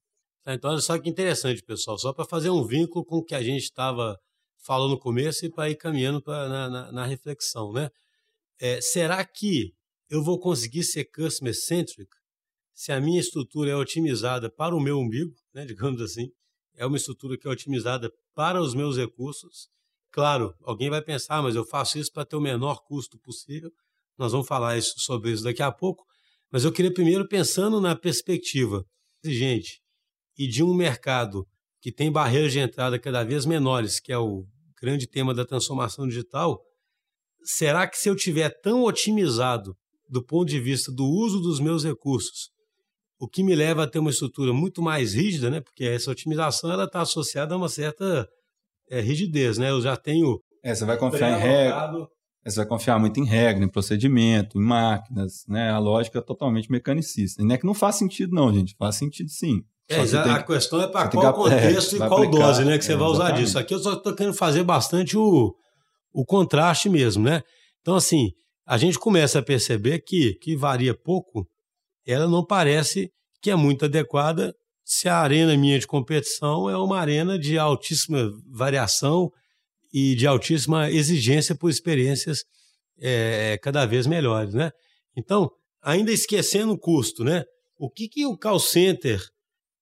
Tá, 0.43 0.53
então, 0.53 0.71
olha 0.71 0.81
só 0.81 0.97
que 0.97 1.09
interessante, 1.09 1.61
pessoal. 1.63 1.97
Só 1.97 2.11
para 2.11 2.25
fazer 2.25 2.49
um 2.49 2.65
vínculo 2.65 3.05
com 3.05 3.17
o 3.17 3.23
que 3.23 3.35
a 3.35 3.43
gente 3.43 3.63
estava 3.63 4.17
falando 4.63 4.91
no 4.91 4.99
começo 4.99 5.45
e 5.45 5.51
para 5.51 5.69
ir 5.69 5.75
caminhando 5.75 6.21
pra, 6.21 6.49
na, 6.49 6.69
na, 6.69 6.91
na 6.91 7.05
reflexão. 7.05 7.71
Né? 7.71 7.89
É, 8.59 8.81
será 8.81 9.23
que 9.23 9.73
eu 10.09 10.23
vou 10.23 10.39
conseguir 10.39 10.83
ser 10.83 11.05
customer-centric 11.05 12.09
se 12.73 12.91
a 12.91 12.99
minha 12.99 13.19
estrutura 13.19 13.71
é 13.71 13.75
otimizada 13.75 14.49
para 14.49 14.75
o 14.75 14.79
meu 14.79 14.99
umbigo, 14.99 15.33
né, 15.53 15.63
digamos 15.65 16.01
assim, 16.01 16.29
é 16.75 16.85
uma 16.85 16.97
estrutura 16.97 17.37
que 17.37 17.47
é 17.47 17.51
otimizada 17.51 18.11
para 18.33 18.61
os 18.61 18.73
meus 18.73 18.97
recursos 18.97 19.69
Claro, 20.15 20.55
alguém 20.63 20.89
vai 20.89 21.01
pensar, 21.01 21.43
mas 21.43 21.57
eu 21.57 21.65
faço 21.65 21.99
isso 21.99 22.09
para 22.09 22.23
ter 22.23 22.37
o 22.37 22.41
menor 22.41 22.81
custo 22.85 23.19
possível. 23.19 23.69
Nós 24.17 24.31
vamos 24.31 24.47
falar 24.47 24.77
isso, 24.77 24.93
sobre 24.97 25.29
isso 25.29 25.43
daqui 25.43 25.61
a 25.61 25.69
pouco. 25.73 26.05
Mas 26.49 26.63
eu 26.63 26.71
queria 26.71 26.93
primeiro 26.93 27.27
pensando 27.27 27.81
na 27.81 27.97
perspectiva 27.97 28.85
exigente 29.21 29.81
e 30.37 30.47
de 30.47 30.63
um 30.63 30.73
mercado 30.73 31.45
que 31.81 31.91
tem 31.91 32.09
barreiras 32.09 32.53
de 32.53 32.59
entrada 32.59 32.97
cada 32.97 33.25
vez 33.25 33.45
menores, 33.45 33.99
que 33.99 34.09
é 34.09 34.17
o 34.17 34.45
grande 34.81 35.05
tema 35.05 35.33
da 35.33 35.43
transformação 35.43 36.07
digital. 36.07 36.61
Será 37.43 37.85
que 37.85 37.97
se 37.97 38.07
eu 38.07 38.15
tiver 38.15 38.49
tão 38.61 38.85
otimizado 38.85 39.75
do 40.07 40.23
ponto 40.23 40.47
de 40.47 40.61
vista 40.61 40.93
do 40.93 41.03
uso 41.03 41.41
dos 41.41 41.59
meus 41.59 41.83
recursos, 41.83 42.51
o 43.19 43.27
que 43.27 43.43
me 43.43 43.53
leva 43.53 43.83
a 43.83 43.87
ter 43.87 43.99
uma 43.99 44.11
estrutura 44.11 44.53
muito 44.53 44.81
mais 44.81 45.13
rígida, 45.13 45.49
né? 45.49 45.59
Porque 45.59 45.83
essa 45.83 46.09
otimização 46.09 46.71
ela 46.71 46.85
está 46.85 47.01
associada 47.01 47.53
a 47.53 47.57
uma 47.57 47.67
certa 47.67 48.25
é, 48.89 48.99
rigidez, 49.01 49.57
né? 49.57 49.71
Eu 49.71 49.81
já 49.81 49.95
tenho. 49.95 50.39
É, 50.63 50.73
você 50.73 50.85
vai 50.85 50.97
confiar 50.97 51.37
em 51.37 51.41
regra. 51.41 52.07
É, 52.45 52.49
você 52.49 52.57
vai 52.57 52.65
confiar 52.65 52.99
muito 52.99 53.19
em 53.19 53.25
regra, 53.25 53.63
em 53.63 53.69
procedimento, 53.69 54.59
em 54.59 54.63
máquinas, 54.63 55.45
né? 55.47 55.71
A 55.71 55.79
lógica 55.79 56.19
é 56.19 56.21
totalmente 56.21 56.71
mecanicista. 56.71 57.41
E 57.41 57.45
não 57.45 57.55
é 57.55 57.57
que 57.57 57.65
não 57.65 57.73
faz 57.73 57.95
sentido, 57.95 58.35
não, 58.35 58.53
gente. 58.53 58.75
Faz 58.77 58.95
sentido 58.95 59.29
sim. 59.29 59.63
É, 59.87 59.99
a 59.99 60.43
questão 60.43 60.81
é 60.81 60.87
para 60.87 61.09
qual 61.09 61.33
contexto 61.33 61.93
é, 61.93 61.95
e 61.95 61.99
qual 61.99 62.23
aplicar, 62.23 62.45
dose 62.47 62.65
né, 62.65 62.75
que 62.77 62.83
você 62.83 62.93
é, 62.93 62.95
vai 62.95 63.07
usar 63.07 63.25
exatamente. 63.25 63.45
disso. 63.45 63.59
Aqui 63.59 63.73
eu 63.73 63.79
só 63.79 63.93
estou 63.93 64.15
querendo 64.15 64.33
fazer 64.33 64.63
bastante 64.63 65.15
o, 65.15 65.53
o 66.11 66.25
contraste 66.25 66.89
mesmo, 66.89 67.23
né? 67.23 67.43
Então, 67.81 67.95
assim, 67.95 68.31
a 68.65 68.79
gente 68.79 68.97
começa 68.97 69.39
a 69.39 69.43
perceber 69.43 69.99
que, 69.99 70.33
que 70.41 70.55
varia 70.55 70.95
pouco, 70.95 71.47
ela 72.05 72.27
não 72.27 72.43
parece 72.43 73.11
que 73.41 73.51
é 73.51 73.55
muito 73.55 73.85
adequada 73.85 74.55
se 74.85 75.09
a 75.09 75.17
arena 75.17 75.57
minha 75.57 75.79
de 75.79 75.87
competição 75.87 76.69
é 76.69 76.77
uma 76.77 76.99
arena 76.99 77.39
de 77.39 77.57
altíssima 77.57 78.31
variação 78.47 79.31
e 79.91 80.15
de 80.15 80.27
altíssima 80.27 80.91
exigência 80.91 81.55
por 81.55 81.71
experiências 81.71 82.43
é, 82.99 83.57
cada 83.63 83.85
vez 83.87 84.05
melhores, 84.05 84.53
né? 84.53 84.71
Então, 85.17 85.49
ainda 85.81 86.11
esquecendo 86.11 86.73
o 86.73 86.77
custo, 86.77 87.23
né? 87.23 87.43
O 87.77 87.89
que, 87.89 88.07
que 88.07 88.25
o 88.27 88.37
call 88.37 88.59
center 88.59 89.19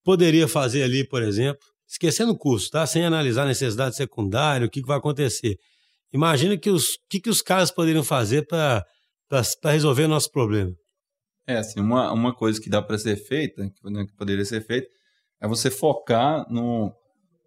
poderia 0.04 0.48
fazer 0.48 0.84
ali, 0.84 1.06
por 1.06 1.22
exemplo, 1.22 1.62
esquecendo 1.88 2.32
o 2.32 2.38
custo, 2.38 2.72
tá? 2.72 2.88
Sem 2.88 3.06
analisar 3.06 3.44
a 3.44 3.48
necessidade 3.48 3.98
secundária, 3.98 4.66
o 4.66 4.70
que, 4.70 4.82
que 4.82 4.88
vai 4.88 4.98
acontecer. 4.98 5.58
Imagina 6.14 6.58
que 6.58 6.70
os 6.70 6.98
que, 7.10 7.20
que 7.20 7.30
os 7.30 7.42
caras 7.42 7.72
poderiam 7.72 8.04
fazer 8.04 8.48
para 8.48 8.86
resolver 9.66 10.08
nosso 10.08 10.32
problema. 10.32 10.72
É, 11.46 11.58
assim, 11.58 11.80
uma, 11.80 12.12
uma 12.12 12.34
coisa 12.34 12.60
que 12.60 12.70
dá 12.70 12.82
para 12.82 12.98
ser 12.98 13.18
feita, 13.18 13.70
que 13.70 14.14
poderia 14.18 14.46
ser 14.46 14.62
feita, 14.62 14.88
é 15.42 15.48
você 15.48 15.70
focar 15.70 16.46
no, 16.50 16.94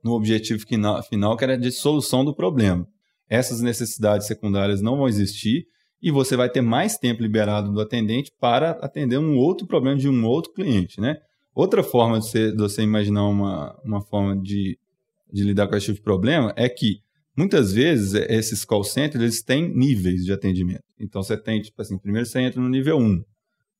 no 0.04 0.12
objetivo 0.12 0.64
final, 0.66 1.02
final, 1.02 1.36
que 1.36 1.44
era 1.44 1.56
de 1.56 1.72
solução 1.72 2.24
do 2.24 2.34
problema. 2.34 2.86
Essas 3.28 3.60
necessidades 3.60 4.26
secundárias 4.26 4.82
não 4.82 4.98
vão 4.98 5.08
existir 5.08 5.66
e 6.00 6.10
você 6.10 6.36
vai 6.36 6.48
ter 6.50 6.60
mais 6.60 6.96
tempo 6.98 7.22
liberado 7.22 7.72
do 7.72 7.80
atendente 7.80 8.30
para 8.38 8.72
atender 8.82 9.18
um 9.18 9.36
outro 9.38 9.66
problema 9.66 9.98
de 9.98 10.08
um 10.08 10.24
outro 10.26 10.52
cliente, 10.52 11.00
né? 11.00 11.16
Outra 11.54 11.82
forma 11.82 12.20
de 12.20 12.26
você, 12.26 12.52
de 12.52 12.58
você 12.58 12.82
imaginar 12.82 13.26
uma, 13.26 13.74
uma 13.82 14.02
forma 14.02 14.36
de, 14.36 14.78
de 15.32 15.42
lidar 15.42 15.66
com 15.66 15.74
esse 15.74 15.86
tipo 15.86 15.96
de 15.96 16.04
problema 16.04 16.52
é 16.54 16.68
que 16.68 17.00
muitas 17.34 17.72
vezes 17.72 18.12
esses 18.28 18.62
call 18.62 18.84
centers 18.84 19.22
eles 19.22 19.42
têm 19.42 19.74
níveis 19.74 20.22
de 20.22 20.32
atendimento. 20.32 20.84
Então 21.00 21.22
você 21.22 21.36
tem, 21.36 21.62
tipo 21.62 21.80
assim, 21.80 21.96
primeiro 21.98 22.26
você 22.26 22.40
entra 22.40 22.60
no 22.60 22.68
nível 22.68 22.98
1, 22.98 23.24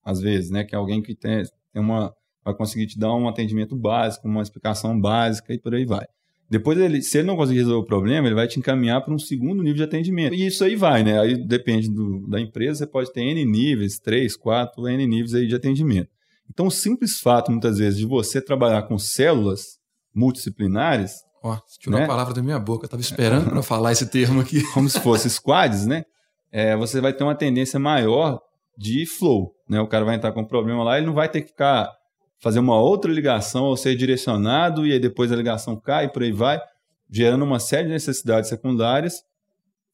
às 0.07 0.21
vezes, 0.21 0.51
né? 0.51 0.63
Que 0.63 0.77
é 0.77 0.79
alguém 0.79 1.03
que 1.03 1.17
tem, 1.17 1.43
tem 1.73 1.83
uma, 1.83 2.15
vai 2.45 2.55
conseguir 2.55 2.87
te 2.87 2.97
dar 2.97 3.13
um 3.13 3.29
atendimento 3.29 3.75
básico, 3.75 4.29
uma 4.29 4.41
explicação 4.41 4.99
básica 4.99 5.53
e 5.53 5.59
por 5.59 5.75
aí 5.75 5.85
vai. 5.85 6.07
Depois, 6.49 6.79
ele, 6.79 7.03
se 7.03 7.19
ele 7.19 7.27
não 7.27 7.35
conseguir 7.35 7.59
resolver 7.59 7.81
o 7.81 7.87
problema, 7.87 8.29
ele 8.29 8.37
vai 8.37 8.47
te 8.47 8.57
encaminhar 8.57 9.03
para 9.03 9.13
um 9.13 9.19
segundo 9.19 9.65
nível 9.65 9.79
de 9.79 9.83
atendimento. 9.83 10.33
E 10.33 10.47
isso 10.47 10.63
aí 10.63 10.77
vai, 10.77 11.03
né? 11.03 11.21
Aí 11.21 11.37
depende 11.37 11.91
do, 11.91 12.25
da 12.29 12.41
empresa, 12.41 12.79
você 12.79 12.87
pode 12.87 13.13
ter 13.13 13.23
N 13.23 13.45
níveis, 13.45 13.99
3, 13.99 14.37
4, 14.37 14.89
N 14.89 15.07
níveis 15.09 15.35
aí 15.35 15.49
de 15.49 15.57
atendimento. 15.57 16.09
Então, 16.49 16.69
o 16.69 16.71
simples 16.71 17.19
fato, 17.19 17.51
muitas 17.51 17.79
vezes, 17.79 17.99
de 17.99 18.07
você 18.07 18.41
trabalhar 18.41 18.83
com 18.85 18.97
células 18.97 19.81
multidisciplinares. 20.15 21.17
Ó, 21.43 21.53
oh, 21.53 21.61
tirou 21.81 21.99
né? 21.99 22.05
a 22.05 22.09
palavra 22.09 22.33
da 22.33 22.41
minha 22.41 22.61
boca, 22.61 22.85
eu 22.85 22.87
estava 22.87 23.03
esperando 23.03 23.51
para 23.51 23.63
falar 23.65 23.91
esse 23.91 24.09
termo 24.09 24.41
aqui. 24.41 24.63
Como 24.73 24.89
se 24.89 25.01
fosse 25.01 25.29
squads, 25.29 25.85
né? 25.85 26.05
É, 26.53 26.77
você 26.77 27.01
vai 27.01 27.13
ter 27.13 27.25
uma 27.25 27.35
tendência 27.35 27.81
maior 27.81 28.41
de 28.79 29.05
flow. 29.05 29.56
Né? 29.69 29.81
O 29.81 29.87
cara 29.87 30.05
vai 30.05 30.17
entrar 30.17 30.33
com 30.33 30.41
um 30.41 30.47
problema 30.47 30.83
lá, 30.83 30.97
ele 30.97 31.07
não 31.07 31.15
vai 31.15 31.29
ter 31.29 31.43
que 31.43 31.49
ficar 31.49 31.91
fazer 32.39 32.59
uma 32.59 32.79
outra 32.79 33.11
ligação 33.11 33.65
ou 33.65 33.77
ser 33.77 33.97
direcionado 33.97 34.87
e 34.87 34.93
aí 34.93 35.01
depois 35.01 35.33
a 35.33 35.37
ligação 35.37 35.79
cai 35.81 36.11
por 36.11 36.23
aí 36.23 36.33
vai, 36.33 36.61
gerando 37.11 37.45
uma 37.45 37.59
série 37.59 37.85
de 37.85 37.95
necessidades 37.95 38.49
secundárias. 38.49 39.23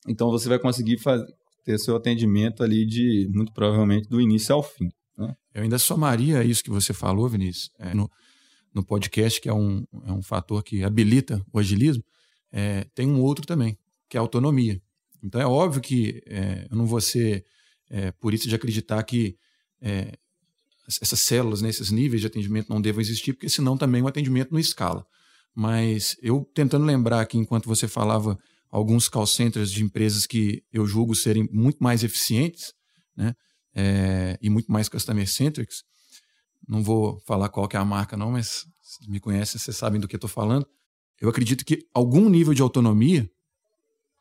Então 0.09 0.31
você 0.31 0.49
vai 0.49 0.59
conseguir 0.59 0.99
fazer, 0.99 1.26
ter 1.64 1.79
seu 1.79 1.97
atendimento 1.97 2.62
ali 2.62 2.85
de, 2.85 3.29
muito 3.33 3.52
provavelmente, 3.52 4.09
do 4.09 4.21
início 4.21 4.55
ao 4.55 4.62
fim. 4.62 4.91
Né? 5.17 5.35
Eu 5.55 5.62
ainda 5.62 5.79
somaria 5.79 6.43
isso 6.43 6.64
que 6.64 6.71
você 6.71 6.93
falou, 6.93 7.29
Vinícius, 7.29 7.71
é, 7.79 7.95
no, 7.95 8.11
no 8.75 8.85
podcast, 8.85 9.41
que 9.41 9.49
é 9.49 9.55
um, 9.55 9.85
é 10.07 10.12
um 10.12 10.23
fator 10.23 10.62
que 10.62 10.83
habilita 10.83 11.45
o 11.52 11.59
agilismo, 11.59 12.02
é, 12.50 12.85
tem 12.95 13.07
um 13.07 13.21
outro 13.21 13.47
também, 13.47 13.79
que 14.09 14.17
é 14.17 14.19
a 14.19 14.23
autonomia. 14.23 14.81
Então 15.23 15.41
é 15.41 15.47
óbvio 15.47 15.81
que 15.81 16.23
é, 16.26 16.67
eu 16.71 16.76
não 16.76 16.87
vou 16.87 17.00
ser 17.00 17.45
é, 17.88 18.11
por 18.12 18.35
isso 18.35 18.49
de 18.49 18.55
acreditar 18.55 19.02
que 19.05 19.37
é, 19.83 20.17
essas 21.01 21.21
células, 21.21 21.61
né, 21.61 21.69
esses 21.69 21.91
níveis 21.91 22.21
de 22.21 22.27
atendimento 22.27 22.69
não 22.69 22.81
devam 22.81 23.01
existir, 23.01 23.33
porque 23.33 23.49
senão 23.49 23.77
também 23.77 24.03
o 24.03 24.07
atendimento 24.07 24.53
não 24.53 24.59
escala. 24.59 25.05
Mas 25.55 26.17
eu 26.23 26.49
tentando 26.55 26.85
lembrar 26.85 27.21
aqui, 27.21 27.37
enquanto 27.37 27.67
você 27.67 27.87
falava 27.87 28.39
alguns 28.71 29.09
call 29.09 29.27
centers 29.27 29.71
de 29.71 29.83
empresas 29.83 30.27
que 30.27 30.62
eu 30.73 30.87
julgo 30.87 31.15
serem 31.15 31.49
muito 31.53 31.83
mais 31.83 32.03
eficientes 32.03 32.73
né, 33.15 33.35
é, 33.75 34.39
e 34.41 34.49
muito 34.49 34.73
mais 34.73 34.89
customer-centrics, 34.89 35.83
não 36.67 36.83
vou 36.83 37.21
falar 37.27 37.49
qual 37.49 37.69
que 37.69 37.77
é 37.77 37.81
a 37.81 37.85
marca 37.85 38.17
não, 38.17 38.31
mas 38.31 38.65
me 39.09 39.21
conhecem, 39.21 39.61
vocês 39.61 39.77
sabem 39.77 40.01
do 40.01 40.09
que 40.09 40.17
estou 40.17 40.31
falando. 40.31 40.67
Eu 41.21 41.29
acredito 41.29 41.65
que 41.65 41.87
algum 41.93 42.29
nível 42.29 42.55
de 42.55 42.62
autonomia 42.62 43.31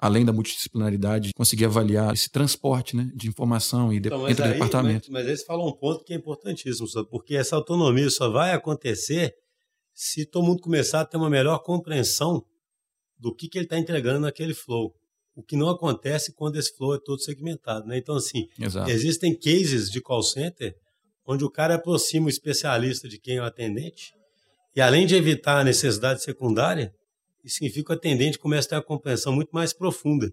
além 0.02 0.26
da 0.26 0.34
multidisciplinaridade, 0.34 1.32
conseguir 1.36 1.66
avaliar 1.66 2.12
esse 2.12 2.28
transporte 2.28 2.96
né, 2.96 3.12
de 3.14 3.28
informação 3.30 3.94
e 3.94 4.00
de, 4.00 4.08
então, 4.08 4.28
entre 4.28 4.44
aí, 4.44 4.54
departamentos. 4.54 5.10
Mas, 5.10 5.24
mas 5.24 5.30
aí 5.30 5.38
você 5.38 5.46
fala 5.46 5.64
um 5.64 5.72
ponto 5.72 6.04
que 6.04 6.12
é 6.12 6.16
importantíssimo, 6.16 6.88
porque 7.08 7.36
essa 7.36 7.56
autonomia 7.56 8.10
só 8.10 8.28
vai 8.28 8.52
acontecer 8.52 9.36
se 9.94 10.26
todo 10.26 10.44
mundo 10.44 10.60
começar 10.60 11.02
a 11.02 11.06
ter 11.06 11.18
uma 11.18 11.30
melhor 11.30 11.60
compreensão 11.60 12.44
do 13.20 13.34
que, 13.34 13.48
que 13.48 13.60
ele 13.60 13.66
está 13.66 13.78
entregando 13.78 14.22
naquele 14.22 14.56
flow. 14.56 14.92
O 15.36 15.44
que 15.44 15.56
não 15.56 15.70
acontece 15.70 16.34
quando 16.34 16.58
esse 16.58 16.76
flow 16.76 16.96
é 16.96 17.00
todo 17.00 17.22
segmentado. 17.22 17.86
Né? 17.86 18.00
Então, 18.00 18.16
assim, 18.16 18.48
Exato. 18.60 18.90
existem 18.90 19.38
cases 19.38 19.92
de 19.92 20.02
call 20.02 20.24
center 20.24 20.76
onde 21.28 21.44
o 21.44 21.50
cara 21.50 21.76
aproxima 21.76 22.26
o 22.26 22.30
especialista 22.30 23.08
de 23.08 23.20
quem 23.20 23.38
é 23.38 23.42
o 23.42 23.46
atendente 23.46 24.14
e, 24.76 24.82
além 24.82 25.06
de 25.06 25.16
evitar 25.16 25.60
a 25.60 25.64
necessidade 25.64 26.24
secundária, 26.24 26.92
isso 27.44 27.56
significa 27.56 27.88
que 27.88 27.92
o 27.92 27.96
atendente 27.96 28.40
começa 28.40 28.68
a 28.68 28.70
ter 28.70 28.76
uma 28.76 28.84
compreensão 28.84 29.34
muito 29.34 29.52
mais 29.52 29.74
profunda. 29.74 30.32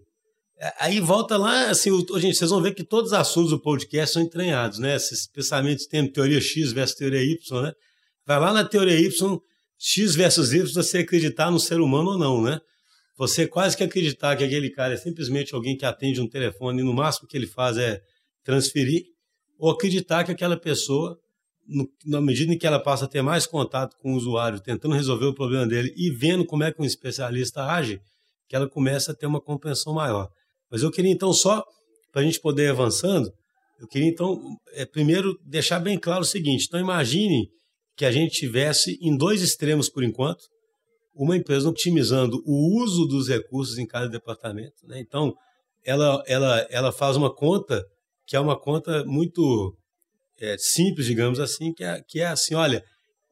É, 0.57 0.73
aí 0.79 0.99
volta 0.99 1.37
lá, 1.37 1.69
assim, 1.69 1.89
o, 1.89 2.19
gente, 2.19 2.37
vocês 2.37 2.51
vão 2.51 2.61
ver 2.61 2.73
que 2.73 2.83
todos 2.83 3.11
os 3.11 3.17
assuntos 3.17 3.51
do 3.51 3.59
podcast 3.59 4.13
são 4.13 4.21
entranhados, 4.21 4.77
né? 4.77 4.95
Esses 4.95 5.25
pensamentos 5.25 5.85
tem 5.87 6.05
teoria 6.11 6.41
X 6.41 6.73
versus 6.73 6.97
teoria 6.97 7.23
Y, 7.23 7.61
né? 7.61 7.73
Vai 8.25 8.39
lá 8.39 8.53
na 8.53 8.65
teoria 8.65 8.99
Y, 8.99 9.39
X 9.77 10.15
versus 10.15 10.51
Y, 10.51 10.73
você 10.73 10.99
acreditar 10.99 11.49
no 11.49 11.59
ser 11.59 11.79
humano 11.79 12.11
ou 12.11 12.17
não, 12.17 12.41
né? 12.41 12.59
Você 13.17 13.47
quase 13.47 13.75
que 13.75 13.83
acreditar 13.83 14.35
que 14.35 14.43
aquele 14.43 14.69
cara 14.69 14.93
é 14.93 14.97
simplesmente 14.97 15.55
alguém 15.55 15.77
que 15.77 15.85
atende 15.85 16.21
um 16.21 16.27
telefone 16.27 16.81
e 16.81 16.83
no 16.83 16.93
máximo 16.93 17.27
que 17.27 17.37
ele 17.37 17.47
faz 17.47 17.77
é 17.77 18.01
transferir, 18.43 19.03
ou 19.57 19.69
acreditar 19.71 20.23
que 20.23 20.31
aquela 20.31 20.57
pessoa 20.57 21.19
no, 21.69 21.89
na 22.05 22.19
medida 22.19 22.53
em 22.53 22.57
que 22.57 22.65
ela 22.65 22.79
passa 22.79 23.05
a 23.05 23.07
ter 23.07 23.21
mais 23.21 23.45
contato 23.45 23.95
com 23.97 24.13
o 24.13 24.17
usuário, 24.17 24.59
tentando 24.59 24.95
resolver 24.95 25.27
o 25.27 25.33
problema 25.33 25.67
dele 25.67 25.93
e 25.95 26.09
vendo 26.09 26.45
como 26.45 26.63
é 26.63 26.71
que 26.71 26.81
um 26.81 26.85
especialista 26.85 27.63
age, 27.63 28.01
que 28.47 28.55
ela 28.55 28.67
começa 28.67 29.11
a 29.11 29.15
ter 29.15 29.27
uma 29.27 29.39
compreensão 29.39 29.93
maior. 29.93 30.29
Mas 30.71 30.81
eu 30.81 30.91
queria 30.91 31.11
então 31.11 31.31
só, 31.31 31.63
para 32.11 32.21
a 32.21 32.25
gente 32.25 32.39
poder 32.39 32.65
ir 32.65 32.69
avançando, 32.69 33.31
eu 33.79 33.87
queria 33.87 34.09
então, 34.09 34.41
é, 34.73 34.85
primeiro, 34.85 35.37
deixar 35.45 35.79
bem 35.79 35.97
claro 35.97 36.21
o 36.21 36.25
seguinte: 36.25 36.65
então 36.67 36.79
imagine 36.79 37.47
que 37.95 38.05
a 38.05 38.11
gente 38.11 38.33
tivesse 38.33 38.97
em 39.01 39.15
dois 39.15 39.41
extremos 39.41 39.89
por 39.89 40.03
enquanto, 40.03 40.43
uma 41.13 41.35
empresa 41.35 41.69
otimizando 41.69 42.41
o 42.45 42.81
uso 42.81 43.05
dos 43.05 43.27
recursos 43.27 43.77
em 43.77 43.85
cada 43.85 44.07
departamento. 44.07 44.85
Né? 44.87 44.99
Então, 44.99 45.33
ela, 45.85 46.23
ela, 46.27 46.67
ela 46.69 46.91
faz 46.91 47.17
uma 47.17 47.33
conta 47.33 47.85
que 48.25 48.35
é 48.35 48.39
uma 48.39 48.57
conta 48.57 49.03
muito 49.05 49.75
é, 50.39 50.57
simples, 50.57 51.05
digamos 51.05 51.39
assim, 51.39 51.73
que 51.73 51.83
é, 51.83 52.01
que 52.07 52.19
é 52.19 52.27
assim: 52.27 52.55
olha, 52.55 52.83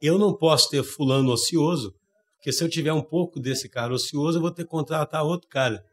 eu 0.02 0.18
não 0.18 0.36
posso 0.36 0.70
ter 0.70 0.84
fulano 0.84 1.32
ocioso, 1.32 1.94
porque 2.36 2.52
se 2.52 2.64
eu 2.64 2.70
tiver 2.70 2.94
um 2.94 3.02
pouco 3.02 3.40
desse 3.40 3.68
cara 3.68 3.94
ocioso, 3.94 4.38
eu 4.38 4.42
vou 4.42 4.52
ter 4.52 4.64
que 4.64 4.70
contratar 4.70 5.24
outro 5.24 5.48
cara. 5.50 5.84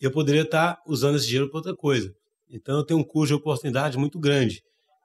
Eu 0.00 0.10
poderia 0.10 0.42
estar 0.42 0.78
usando 0.86 1.16
esse 1.16 1.26
dinheiro 1.26 1.48
para 1.48 1.58
outra 1.58 1.76
coisa. 1.76 2.12
Então, 2.50 2.78
eu 2.78 2.84
tenho 2.84 3.00
um 3.00 3.04
custo 3.04 3.28
de 3.28 3.34
oportunidade 3.34 3.96
muito 3.96 4.18
grande. 4.18 4.62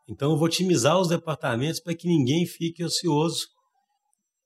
Então, 0.07 0.31
eu 0.31 0.37
vou 0.37 0.47
otimizar 0.47 0.99
os 0.99 1.07
departamentos 1.07 1.79
para 1.79 1.93
que 1.93 2.07
ninguém 2.07 2.45
fique 2.45 2.83
ocioso 2.83 3.47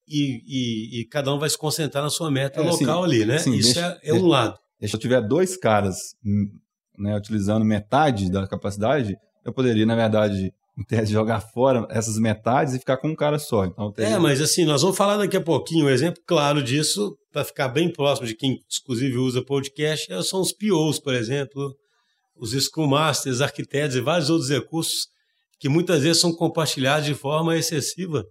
e, 0.07 0.41
e, 0.45 1.01
e, 1.01 1.05
cada 1.05 1.33
um 1.33 1.39
vai 1.39 1.49
se 1.49 1.57
concentrar 1.57 2.03
na 2.03 2.09
sua 2.09 2.29
meta 2.29 2.59
é, 2.59 2.63
local 2.69 3.03
ali, 3.05 3.25
né? 3.25 3.37
Sim, 3.39 3.53
Isso 3.55 3.73
deixa, 3.73 3.99
é, 4.03 4.09
é, 4.09 4.13
um 4.13 4.27
lado. 4.27 4.59
Se 4.81 4.93
eu 4.93 4.99
tiver 4.99 5.21
dois 5.21 5.55
caras 5.55 5.95
hum, 6.25 6.51
né, 6.99 7.15
utilizando 7.15 7.63
metade 7.63 8.29
da 8.29 8.45
capacidade, 8.45 9.15
eu 9.45 9.53
poderia, 9.53 9.85
na 9.85 9.95
verdade, 9.95 10.53
em 10.77 10.83
tese, 10.83 11.11
jogar 11.11 11.39
fora 11.39 11.87
essas 11.89 12.17
metades 12.17 12.73
e 12.73 12.79
ficar 12.79 12.97
com 12.97 13.09
um 13.09 13.15
cara 13.15 13.37
só. 13.37 13.65
Então. 13.65 13.93
É, 13.97 14.17
mas 14.17 14.41
assim, 14.41 14.65
nós 14.65 14.81
vamos 14.81 14.97
falar 14.97 15.17
daqui 15.17 15.37
a 15.37 15.41
pouquinho. 15.41 15.85
Um 15.85 15.89
exemplo 15.89 16.21
claro 16.25 16.63
disso, 16.63 17.15
para 17.31 17.45
ficar 17.45 17.67
bem 17.67 17.91
próximo 17.91 18.27
de 18.27 18.35
quem, 18.35 18.59
inclusive, 18.81 19.17
usa 19.17 19.43
podcast, 19.43 20.11
é, 20.11 20.21
são 20.23 20.41
os 20.41 20.51
POs, 20.51 20.99
por 20.99 21.13
exemplo, 21.13 21.75
os 22.35 22.51
Scrum 22.51 22.87
Masters, 22.87 23.41
arquitetos 23.41 23.95
e 23.95 24.01
vários 24.01 24.29
outros 24.29 24.49
recursos 24.49 25.07
que 25.59 25.69
muitas 25.69 26.01
vezes 26.01 26.19
são 26.19 26.33
compartilhados 26.33 27.05
de 27.05 27.13
forma 27.13 27.55
excessiva, 27.55 28.25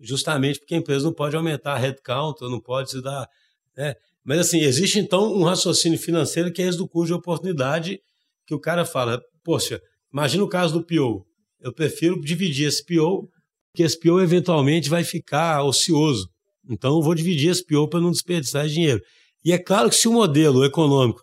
justamente 0.00 0.60
porque 0.60 0.74
a 0.74 0.78
empresa 0.78 1.04
não 1.04 1.12
pode 1.12 1.36
aumentar 1.36 1.74
a 1.74 1.78
headcount, 1.78 2.40
não 2.42 2.60
pode 2.60 2.90
se 2.90 3.02
dar. 3.02 3.28
Né? 3.76 3.94
Mas 4.24 4.38
assim, 4.38 4.60
existe 4.60 4.98
então 4.98 5.34
um 5.34 5.42
raciocínio 5.42 5.98
financeiro 5.98 6.52
que 6.52 6.62
é 6.62 6.66
esse 6.66 6.78
do 6.78 6.88
custo 6.88 7.08
de 7.08 7.14
oportunidade, 7.14 8.00
que 8.46 8.54
o 8.54 8.60
cara 8.60 8.84
fala, 8.86 9.20
poxa, 9.44 9.82
imagina 10.12 10.44
o 10.44 10.48
caso 10.48 10.72
do 10.72 10.86
PO 10.86 11.26
eu 11.60 11.72
prefiro 11.72 12.20
dividir 12.20 12.68
esse 12.68 12.84
PO, 12.84 13.28
porque 13.70 13.82
esse 13.82 13.98
PO 13.98 14.20
eventualmente 14.20 14.88
vai 14.88 15.04
ficar 15.04 15.62
ocioso. 15.62 16.28
Então 16.68 16.96
eu 16.96 17.02
vou 17.02 17.14
dividir 17.14 17.50
esse 17.50 17.64
PO 17.64 17.88
para 17.88 18.00
não 18.00 18.10
desperdiçar 18.10 18.66
dinheiro. 18.68 19.00
E 19.44 19.52
é 19.52 19.58
claro 19.58 19.88
que 19.88 19.96
se 19.96 20.08
o 20.08 20.12
modelo 20.12 20.64
econômico 20.64 21.22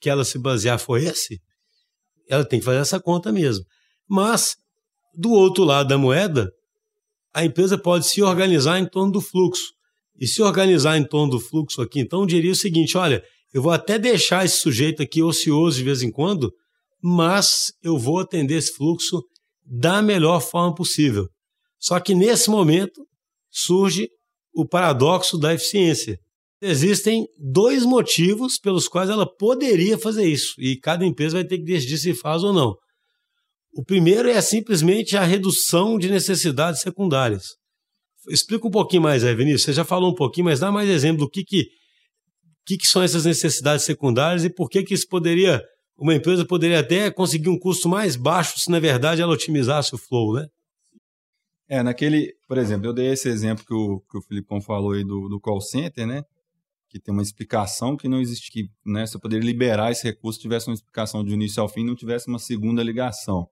que 0.00 0.10
ela 0.10 0.24
se 0.24 0.38
basear 0.38 0.78
for 0.78 0.98
esse, 0.98 1.40
ela 2.28 2.44
tem 2.44 2.58
que 2.58 2.64
fazer 2.64 2.78
essa 2.78 3.00
conta 3.00 3.32
mesmo. 3.32 3.64
Mas, 4.08 4.56
do 5.14 5.30
outro 5.30 5.64
lado 5.64 5.88
da 5.88 5.98
moeda, 5.98 6.50
a 7.34 7.44
empresa 7.44 7.76
pode 7.76 8.06
se 8.06 8.22
organizar 8.22 8.78
em 8.78 8.88
torno 8.88 9.12
do 9.12 9.20
fluxo. 9.20 9.74
E 10.18 10.26
se 10.26 10.42
organizar 10.42 10.96
em 10.96 11.06
torno 11.06 11.32
do 11.32 11.40
fluxo 11.40 11.82
aqui, 11.82 12.00
então 12.00 12.20
eu 12.20 12.26
diria 12.26 12.52
o 12.52 12.56
seguinte: 12.56 12.96
olha, 12.96 13.22
eu 13.52 13.60
vou 13.60 13.72
até 13.72 13.98
deixar 13.98 14.44
esse 14.44 14.58
sujeito 14.58 15.02
aqui 15.02 15.22
ocioso 15.22 15.76
de 15.76 15.84
vez 15.84 16.02
em 16.02 16.10
quando, 16.10 16.52
mas 17.02 17.72
eu 17.82 17.98
vou 17.98 18.20
atender 18.20 18.56
esse 18.56 18.72
fluxo 18.72 19.22
da 19.66 20.00
melhor 20.00 20.40
forma 20.40 20.74
possível. 20.74 21.26
Só 21.78 21.98
que 22.00 22.14
nesse 22.14 22.48
momento 22.48 23.06
surge 23.50 24.08
o 24.54 24.66
paradoxo 24.66 25.36
da 25.36 25.52
eficiência. 25.52 26.18
Existem 26.60 27.26
dois 27.38 27.84
motivos 27.84 28.58
pelos 28.58 28.88
quais 28.88 29.10
ela 29.10 29.26
poderia 29.26 29.98
fazer 29.98 30.26
isso, 30.26 30.54
e 30.58 30.78
cada 30.78 31.04
empresa 31.04 31.36
vai 31.36 31.44
ter 31.44 31.58
que 31.58 31.64
decidir 31.64 31.98
se 31.98 32.14
faz 32.14 32.42
ou 32.42 32.52
não. 32.52 32.74
O 33.74 33.84
primeiro 33.84 34.28
é 34.30 34.40
simplesmente 34.40 35.18
a 35.18 35.22
redução 35.22 35.98
de 35.98 36.08
necessidades 36.08 36.80
secundárias. 36.80 37.56
Explica 38.30 38.66
um 38.66 38.70
pouquinho 38.70 39.02
mais 39.02 39.22
aí, 39.22 39.34
Vinícius. 39.34 39.64
Você 39.64 39.72
já 39.74 39.84
falou 39.84 40.10
um 40.10 40.14
pouquinho, 40.14 40.46
mas 40.46 40.58
dá 40.58 40.72
mais 40.72 40.88
exemplo 40.88 41.26
do 41.26 41.30
que, 41.30 41.44
que, 41.44 41.66
que, 42.66 42.78
que 42.78 42.86
são 42.86 43.02
essas 43.02 43.26
necessidades 43.26 43.84
secundárias 43.84 44.44
e 44.44 44.50
por 44.50 44.70
que, 44.70 44.82
que 44.82 44.94
isso 44.94 45.06
poderia, 45.06 45.62
uma 45.98 46.14
empresa 46.14 46.44
poderia 46.44 46.80
até 46.80 47.10
conseguir 47.10 47.48
um 47.48 47.58
custo 47.58 47.88
mais 47.88 48.16
baixo 48.16 48.58
se 48.58 48.70
na 48.70 48.78
verdade 48.78 49.22
ela 49.22 49.32
otimizasse 49.32 49.94
o 49.94 49.98
flow, 49.98 50.34
né? 50.34 50.46
É, 51.68 51.82
naquele, 51.82 52.32
por 52.46 52.58
exemplo, 52.58 52.86
eu 52.86 52.92
dei 52.92 53.08
esse 53.08 53.28
exemplo 53.28 53.64
que 53.64 53.74
o, 53.74 54.00
que 54.00 54.18
o 54.18 54.22
Filipão 54.22 54.60
falou 54.60 54.92
aí 54.92 55.02
do, 55.02 55.28
do 55.28 55.40
call 55.40 55.60
center, 55.60 56.06
né? 56.06 56.22
Que 56.88 57.00
tem 57.00 57.12
uma 57.12 57.22
explicação 57.22 57.96
que 57.96 58.08
não 58.08 58.20
existe, 58.20 58.52
que 58.52 58.70
né, 58.84 59.04
você 59.04 59.18
poderia 59.18 59.44
liberar 59.44 59.90
esse 59.90 60.04
recurso 60.04 60.36
se 60.38 60.42
tivesse 60.42 60.68
uma 60.68 60.74
explicação 60.74 61.24
de 61.24 61.32
início 61.32 61.60
ao 61.60 61.68
fim 61.68 61.84
não 61.84 61.96
tivesse 61.96 62.28
uma 62.28 62.38
segunda 62.38 62.82
ligação. 62.82 63.48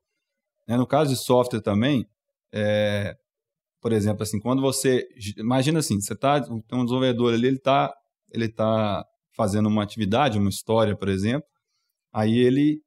Né, 0.69 0.77
no 0.77 0.87
caso 0.87 1.11
de 1.11 1.17
software 1.17 1.61
também, 1.61 2.07
é, 2.53 3.17
por 3.81 3.93
exemplo, 3.93 4.23
assim, 4.23 4.39
quando 4.39 4.63
você. 4.63 5.09
Imagina 5.37 5.81
assim, 5.81 6.01
você 6.01 6.15
tá, 6.15 6.41
tem 6.41 6.79
um 6.79 6.85
desenvolvedor 6.85 7.35
ali, 7.35 7.49
ele 7.49 7.57
está 7.57 7.93
ele 8.33 8.49
tá 8.49 9.05
fazendo 9.33 9.69
uma 9.69 9.83
atividade, 9.83 10.39
uma 10.39 10.49
história, 10.49 10.97
por 10.97 11.09
exemplo, 11.09 11.49
aí 12.15 12.39
ele 12.39 12.81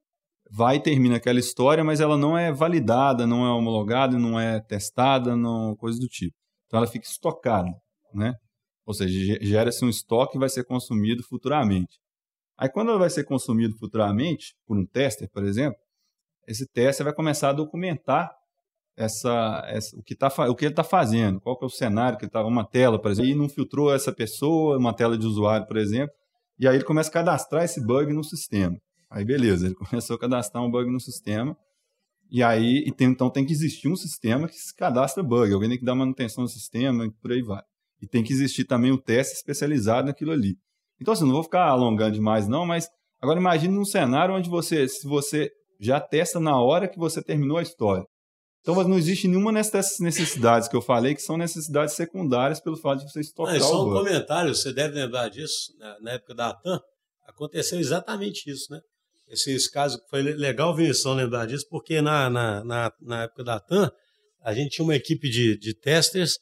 vai 0.49 0.77
e 0.77 0.81
termina 0.81 1.17
aquela 1.17 1.39
história, 1.39 1.83
mas 1.83 1.99
ela 1.99 2.17
não 2.17 2.37
é 2.37 2.51
validada, 2.51 3.27
não 3.27 3.45
é 3.45 3.51
homologada, 3.51 4.17
não 4.17 4.39
é 4.39 4.61
testada, 4.61 5.35
não, 5.35 5.75
coisa 5.75 5.99
do 5.99 6.07
tipo. 6.07 6.35
Então 6.65 6.77
ela 6.77 6.87
fica 6.87 7.05
estocada, 7.05 7.69
né? 8.13 8.33
Ou 8.85 8.93
seja, 8.93 9.37
gera-se 9.41 9.83
um 9.83 9.89
estoque 9.89 10.33
que 10.33 10.39
vai 10.39 10.47
ser 10.47 10.63
consumido 10.63 11.21
futuramente. 11.23 11.99
Aí 12.57 12.69
quando 12.69 12.89
ela 12.89 12.99
vai 12.99 13.09
ser 13.09 13.25
consumido 13.25 13.75
futuramente, 13.77 14.55
por 14.65 14.77
um 14.77 14.85
tester, 14.85 15.29
por 15.31 15.43
exemplo, 15.43 15.77
esse 16.47 16.65
tester 16.65 17.03
vai 17.03 17.13
começar 17.13 17.49
a 17.49 17.53
documentar 17.53 18.31
essa, 18.95 19.63
essa 19.67 19.95
o, 19.97 20.01
que 20.01 20.15
tá, 20.15 20.27
o 20.49 20.55
que 20.55 20.65
ele 20.65 20.71
está 20.71 20.83
fazendo, 20.83 21.41
qual 21.41 21.57
que 21.57 21.65
é 21.65 21.67
o 21.67 21.69
cenário 21.69 22.17
que 22.17 22.23
ele 22.23 22.29
está, 22.29 22.43
uma 22.43 22.65
tela, 22.65 22.99
por 22.99 23.11
exemplo, 23.11 23.29
e 23.29 23.35
não 23.35 23.49
filtrou 23.49 23.93
essa 23.93 24.11
pessoa, 24.13 24.77
uma 24.77 24.95
tela 24.95 25.17
de 25.17 25.25
usuário, 25.25 25.67
por 25.67 25.77
exemplo, 25.77 26.15
e 26.57 26.67
aí 26.67 26.75
ele 26.75 26.85
começa 26.85 27.09
a 27.09 27.13
cadastrar 27.13 27.63
esse 27.63 27.85
bug 27.85 28.11
no 28.13 28.23
sistema. 28.23 28.75
Aí 29.09 29.23
beleza, 29.23 29.65
ele 29.65 29.75
começou 29.89 30.15
a 30.15 30.19
cadastrar 30.19 30.63
um 30.63 30.69
bug 30.69 30.91
no 30.91 30.99
sistema, 30.99 31.57
e 32.29 32.43
aí 32.43 32.83
e 32.85 32.91
tem, 32.91 33.07
então 33.07 33.29
tem 33.29 33.45
que 33.45 33.53
existir 33.53 33.87
um 33.87 33.95
sistema 33.95 34.47
que 34.47 34.55
se 34.55 34.75
cadastra 34.75 35.23
bug, 35.23 35.53
alguém 35.53 35.69
tem 35.69 35.79
que 35.79 35.85
dar 35.85 35.95
manutenção 35.95 36.43
no 36.43 36.49
sistema 36.49 37.05
e 37.05 37.11
por 37.11 37.31
aí 37.31 37.41
vai. 37.41 37.61
E 38.01 38.07
tem 38.07 38.23
que 38.23 38.33
existir 38.33 38.65
também 38.65 38.91
um 38.91 38.97
teste 38.97 39.33
especializado 39.35 40.07
naquilo 40.07 40.31
ali. 40.31 40.55
Então 40.99 41.13
assim, 41.13 41.25
não 41.25 41.33
vou 41.33 41.43
ficar 41.43 41.65
alongando 41.65 42.13
demais 42.13 42.47
não, 42.47 42.65
mas 42.65 42.87
agora 43.21 43.39
imagine 43.39 43.77
um 43.77 43.85
cenário 43.85 44.35
onde 44.35 44.49
você, 44.49 44.87
se 44.87 45.07
você 45.07 45.49
já 45.79 45.99
testa 45.99 46.39
na 46.39 46.59
hora 46.59 46.87
que 46.87 46.97
você 46.97 47.21
terminou 47.21 47.57
a 47.57 47.61
história. 47.61 48.05
Então 48.69 48.83
não 48.83 48.97
existe 48.97 49.29
nenhuma 49.29 49.53
dessas 49.53 49.99
necessidades 49.99 50.67
que 50.67 50.75
eu 50.75 50.81
falei 50.81 51.15
que 51.15 51.21
são 51.21 51.37
necessidades 51.37 51.95
secundárias 51.95 52.59
pelo 52.59 52.75
fato 52.75 52.99
de 52.99 53.09
você 53.09 53.21
estocar 53.21 53.55
ah, 53.55 53.59
só 53.61 53.87
um 53.87 53.93
comentário, 53.93 54.53
você 54.53 54.73
deve 54.73 54.95
lembrar 54.95 55.29
disso, 55.29 55.73
né? 55.79 55.95
na 56.01 56.11
época 56.11 56.35
da 56.35 56.49
ATAM, 56.49 56.81
aconteceu 57.25 57.79
exatamente 57.79 58.49
isso, 58.51 58.71
né? 58.71 58.81
Esse, 59.29 59.51
esse 59.51 59.69
caso 59.69 59.99
foi 60.09 60.21
legal, 60.21 60.75
Vinícius, 60.75 61.15
lembrar 61.15 61.45
disso, 61.45 61.65
porque 61.69 62.01
na, 62.01 62.29
na, 62.29 62.63
na, 62.63 62.91
na, 63.01 63.23
época 63.23 63.43
da 63.43 63.59
TAM, 63.59 63.91
a 64.41 64.53
gente 64.53 64.71
tinha 64.71 64.85
uma 64.85 64.95
equipe 64.95 65.29
de, 65.29 65.57
de 65.57 65.73
testers 65.73 66.37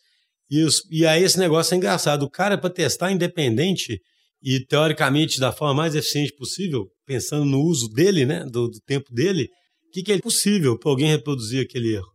e, 0.49 0.61
os, 0.63 0.81
e 0.91 1.05
aí 1.05 1.23
esse 1.23 1.39
negócio 1.39 1.73
é 1.73 1.77
engraçado. 1.77 2.23
O 2.23 2.29
cara, 2.29 2.57
para 2.57 2.69
testar 2.69 3.11
independente 3.11 3.99
e 4.41 4.59
teoricamente 4.59 5.39
da 5.39 5.51
forma 5.51 5.73
mais 5.73 5.95
eficiente 5.95 6.33
possível, 6.35 6.87
pensando 7.05 7.45
no 7.45 7.61
uso 7.61 7.89
dele, 7.89 8.25
né, 8.25 8.45
do, 8.45 8.67
do 8.67 8.79
tempo 8.81 9.11
dele, 9.11 9.49
o 9.87 9.91
que, 9.91 10.03
que 10.03 10.11
é 10.11 10.19
possível 10.19 10.77
para 10.77 10.91
alguém 10.91 11.07
reproduzir 11.07 11.63
aquele 11.63 11.95
erro? 11.95 12.11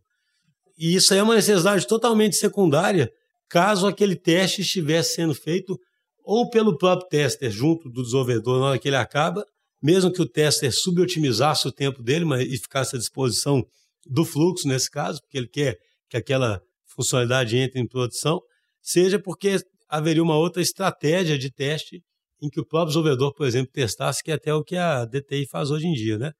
E 0.77 0.95
isso 0.95 1.13
aí 1.13 1.19
é 1.19 1.23
uma 1.23 1.35
necessidade 1.35 1.85
totalmente 1.85 2.37
secundária 2.37 3.11
caso 3.49 3.85
aquele 3.85 4.15
teste 4.15 4.61
estivesse 4.61 5.15
sendo 5.15 5.35
feito 5.35 5.77
ou 6.23 6.49
pelo 6.49 6.77
próprio 6.77 7.09
tester 7.09 7.51
junto 7.51 7.89
do 7.89 8.01
desenvolvedor 8.01 8.59
na 8.59 8.65
hora 8.67 8.79
que 8.79 8.87
ele 8.87 8.95
acaba, 8.95 9.45
mesmo 9.81 10.11
que 10.11 10.21
o 10.21 10.27
tester 10.27 10.71
subotimizasse 10.71 11.67
o 11.67 11.71
tempo 11.71 12.03
dele 12.03 12.25
mas, 12.25 12.47
e 12.47 12.57
ficasse 12.57 12.95
à 12.95 12.99
disposição 12.99 13.65
do 14.05 14.23
fluxo 14.25 14.67
nesse 14.67 14.89
caso, 14.89 15.21
porque 15.21 15.37
ele 15.37 15.47
quer 15.47 15.77
que 16.09 16.17
aquela 16.17 16.61
funcionalidade 16.85 17.57
entre 17.57 17.79
em 17.79 17.87
produção, 17.87 18.41
seja 18.81 19.19
porque 19.19 19.57
haveria 19.87 20.23
uma 20.23 20.37
outra 20.37 20.61
estratégia 20.61 21.37
de 21.37 21.51
teste 21.51 22.03
em 22.41 22.49
que 22.49 22.59
o 22.59 22.65
próprio 22.65 22.93
desenvolvedor, 22.93 23.33
por 23.33 23.45
exemplo, 23.45 23.71
testasse, 23.71 24.23
que 24.23 24.31
é 24.31 24.33
até 24.33 24.53
o 24.53 24.63
que 24.63 24.75
a 24.75 25.05
DTI 25.05 25.47
faz 25.47 25.69
hoje 25.69 25.87
em 25.87 25.93
dia, 25.93 26.17
né? 26.17 26.31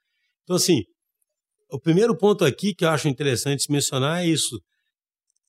Então, 0.44 0.56
assim, 0.56 0.82
o 1.70 1.80
primeiro 1.80 2.18
ponto 2.18 2.44
aqui 2.44 2.74
que 2.74 2.84
eu 2.84 2.90
acho 2.90 3.08
interessante 3.08 3.72
mencionar 3.72 4.24
é 4.24 4.28
isso. 4.28 4.60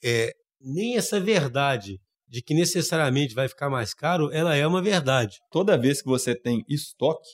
É, 0.04 0.32
nem 0.60 0.96
essa 0.96 1.18
verdade 1.18 1.98
de 2.28 2.42
que 2.42 2.54
necessariamente 2.54 3.34
vai 3.34 3.48
ficar 3.48 3.68
mais 3.68 3.92
caro, 3.92 4.30
ela 4.32 4.54
é 4.54 4.66
uma 4.66 4.82
verdade. 4.82 5.38
Toda 5.50 5.76
vez 5.76 6.00
que 6.00 6.08
você 6.08 6.34
tem 6.34 6.64
estoque, 6.68 7.28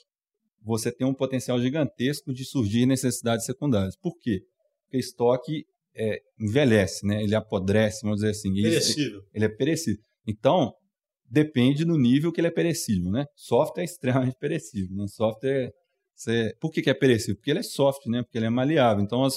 você 0.69 0.93
tem 0.93 1.07
um 1.07 1.15
potencial 1.15 1.59
gigantesco 1.59 2.33
de 2.33 2.45
surgir 2.45 2.85
necessidades 2.85 3.47
secundárias. 3.47 3.97
Por 3.97 4.19
quê? 4.19 4.43
Porque 4.85 4.99
estoque 4.99 5.65
é, 5.97 6.21
envelhece, 6.39 7.07
né? 7.07 7.23
ele 7.23 7.35
apodrece, 7.35 8.03
vamos 8.03 8.19
dizer 8.19 8.31
assim. 8.31 8.53
Perecível. 8.53 9.19
Ele, 9.19 9.29
ele 9.35 9.45
é 9.47 9.49
perecível. 9.49 10.03
Então, 10.27 10.75
depende 11.25 11.85
do 11.85 11.97
nível 11.97 12.31
que 12.31 12.41
ele 12.41 12.49
é 12.49 12.53
perecível, 12.53 13.11
né? 13.11 13.25
Software 13.35 13.83
é 13.83 13.85
extremamente 13.87 14.37
perecível, 14.39 14.95
né? 14.95 15.07
Software, 15.09 15.73
você... 16.15 16.55
por 16.61 16.71
que, 16.71 16.83
que 16.83 16.91
é 16.91 16.95
perecível? 16.95 17.37
Porque 17.37 17.51
ele 17.51 17.61
é 17.61 17.63
software, 17.63 18.13
né? 18.13 18.23
Porque 18.23 18.37
ele 18.37 18.47
é 18.47 18.51
maleável. 18.51 19.03
Então, 19.03 19.25
as 19.25 19.37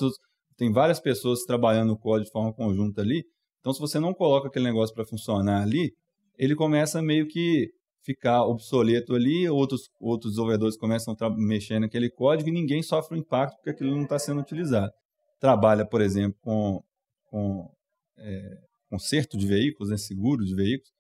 tem 0.58 0.72
várias 0.72 1.00
pessoas 1.00 1.44
trabalhando 1.44 1.88
no 1.88 1.98
código 1.98 2.26
de 2.26 2.32
forma 2.32 2.54
conjunta 2.54 3.02
ali. 3.02 3.24
Então, 3.62 3.74
se 3.74 3.80
você 3.80 4.00
não 4.00 4.14
coloca 4.14 4.48
aquele 4.48 4.66
negócio 4.66 4.94
para 4.94 5.06
funcionar 5.06 5.64
ali, 5.64 5.94
ele 6.38 6.56
começa 6.56 7.02
meio 7.02 7.28
que 7.28 7.72
ficar 8.04 8.44
obsoleto 8.44 9.14
ali, 9.14 9.48
outros, 9.50 9.90
outros 10.00 10.34
desenvolvedores 10.34 10.78
começam 10.78 11.16
a 11.20 11.30
mexer 11.30 11.80
naquele 11.80 12.10
código 12.10 12.50
e 12.50 12.52
ninguém 12.52 12.82
sofre 12.82 13.18
o 13.18 13.20
impacto 13.20 13.56
porque 13.58 13.70
aquilo 13.70 13.96
não 13.96 14.04
está 14.04 14.18
sendo 14.18 14.42
utilizado. 14.42 14.92
Trabalha, 15.40 15.86
por 15.86 16.02
exemplo, 16.02 16.38
com, 16.42 16.84
com 17.30 17.72
é, 18.18 18.58
conserto 18.90 19.38
de 19.38 19.48
veículos, 19.48 19.90
né, 19.90 19.98
seguro 19.98 20.44
de 20.44 20.56
veículos, 20.56 20.92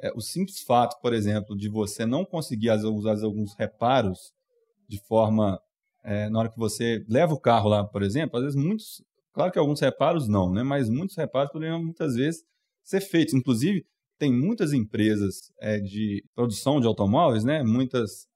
é, 0.00 0.12
o 0.14 0.20
simples 0.20 0.62
fato, 0.62 1.00
por 1.00 1.12
exemplo, 1.12 1.56
de 1.56 1.68
você 1.68 2.06
não 2.06 2.24
conseguir 2.24 2.70
usar 2.70 3.22
alguns 3.24 3.54
reparos 3.54 4.32
de 4.88 4.98
forma. 5.06 5.60
É, 6.04 6.30
na 6.30 6.38
hora 6.38 6.48
que 6.48 6.58
você 6.58 7.04
leva 7.08 7.34
o 7.34 7.40
carro 7.40 7.68
lá, 7.68 7.84
por 7.84 8.02
exemplo, 8.02 8.38
às 8.38 8.44
vezes 8.44 8.56
muitos. 8.56 9.02
Claro 9.32 9.52
que 9.52 9.58
alguns 9.58 9.80
reparos 9.80 10.26
não, 10.26 10.50
né? 10.50 10.62
mas 10.62 10.88
muitos 10.88 11.16
reparos 11.16 11.52
poderiam 11.52 11.82
muitas 11.82 12.14
vezes 12.14 12.42
ser 12.82 13.00
feitos. 13.00 13.34
Inclusive, 13.34 13.84
tem 14.18 14.32
muitas 14.32 14.72
empresas 14.72 15.34
é, 15.60 15.78
de 15.78 16.24
produção 16.34 16.80
de 16.80 16.86
automóveis, 16.86 17.44
né? 17.44 17.62
muitas 17.62 18.26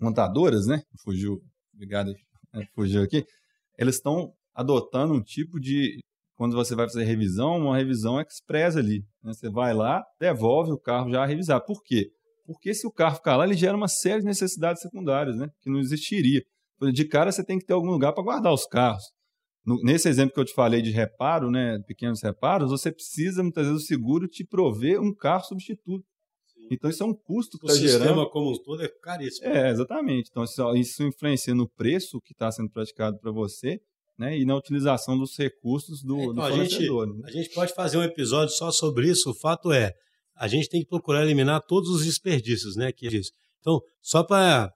montadoras, 0.00 0.66
né? 0.66 0.82
Fugiu, 1.02 1.40
obrigado, 1.74 2.12
né? 2.54 2.66
fugiu 2.74 3.02
aqui. 3.02 3.24
Eles 3.76 3.96
estão 3.96 4.32
adotando 4.54 5.14
um 5.14 5.22
tipo 5.22 5.60
de, 5.60 5.98
quando 6.36 6.54
você 6.54 6.74
vai 6.74 6.86
fazer 6.86 7.04
revisão, 7.04 7.58
uma 7.58 7.76
revisão 7.76 8.20
express 8.20 8.76
ali. 8.76 9.00
Né? 9.22 9.32
Você 9.32 9.50
vai 9.50 9.74
lá, 9.74 10.02
devolve 10.20 10.72
o 10.72 10.78
carro 10.78 11.10
já 11.10 11.22
a 11.22 11.26
revisar. 11.26 11.60
Por 11.64 11.82
quê? 11.82 12.10
Porque 12.46 12.72
se 12.72 12.86
o 12.86 12.92
carro 12.92 13.16
ficar 13.16 13.36
lá, 13.36 13.44
ele 13.44 13.54
gera 13.54 13.76
uma 13.76 13.88
série 13.88 14.20
de 14.20 14.26
necessidades 14.26 14.80
secundárias, 14.80 15.36
né? 15.36 15.48
que 15.60 15.70
não 15.70 15.78
existiria. 15.78 16.42
De 16.92 17.04
cara, 17.04 17.32
você 17.32 17.44
tem 17.44 17.58
que 17.58 17.66
ter 17.66 17.72
algum 17.72 17.90
lugar 17.90 18.12
para 18.12 18.22
guardar 18.22 18.52
os 18.52 18.64
carros. 18.64 19.02
No, 19.68 19.82
nesse 19.82 20.08
exemplo 20.08 20.32
que 20.32 20.40
eu 20.40 20.46
te 20.46 20.54
falei 20.54 20.80
de 20.80 20.90
reparo, 20.90 21.50
né, 21.50 21.78
pequenos 21.86 22.22
reparos, 22.22 22.70
você 22.70 22.90
precisa, 22.90 23.42
muitas 23.42 23.66
vezes, 23.66 23.82
o 23.82 23.86
seguro 23.86 24.26
te 24.26 24.42
prover 24.42 24.98
um 24.98 25.14
carro 25.14 25.44
substituto. 25.44 26.06
Então, 26.70 26.88
isso 26.88 27.02
é 27.02 27.06
um 27.06 27.12
custo 27.12 27.58
que 27.58 27.66
está 27.66 27.78
gerando. 27.78 27.96
O 27.96 27.98
sistema 27.98 28.30
como 28.30 28.50
um 28.50 28.62
todo 28.62 28.82
é 28.82 28.88
caríssimo. 28.88 29.46
É, 29.46 29.70
exatamente. 29.70 30.30
Então, 30.30 30.42
isso, 30.42 30.74
isso 30.74 31.02
influencia 31.02 31.54
no 31.54 31.68
preço 31.68 32.18
que 32.22 32.32
está 32.32 32.50
sendo 32.50 32.70
praticado 32.70 33.18
para 33.18 33.30
você 33.30 33.78
né, 34.18 34.38
e 34.38 34.46
na 34.46 34.56
utilização 34.56 35.18
dos 35.18 35.36
recursos 35.36 36.02
do, 36.02 36.16
é, 36.16 36.22
então, 36.22 36.34
do 36.34 36.40
fornecedor. 36.40 37.04
A 37.04 37.06
gente, 37.06 37.18
né? 37.18 37.24
a 37.26 37.30
gente 37.30 37.54
pode 37.54 37.74
fazer 37.74 37.98
um 37.98 38.02
episódio 38.02 38.54
só 38.54 38.70
sobre 38.70 39.10
isso. 39.10 39.30
O 39.30 39.34
fato 39.34 39.70
é, 39.70 39.92
a 40.34 40.48
gente 40.48 40.70
tem 40.70 40.80
que 40.80 40.88
procurar 40.88 41.22
eliminar 41.22 41.60
todos 41.66 41.90
os 41.90 42.06
desperdícios, 42.06 42.74
né? 42.74 42.90
Que 42.90 43.06
diz. 43.08 43.30
Então, 43.60 43.80
só 44.00 44.24
para 44.24 44.70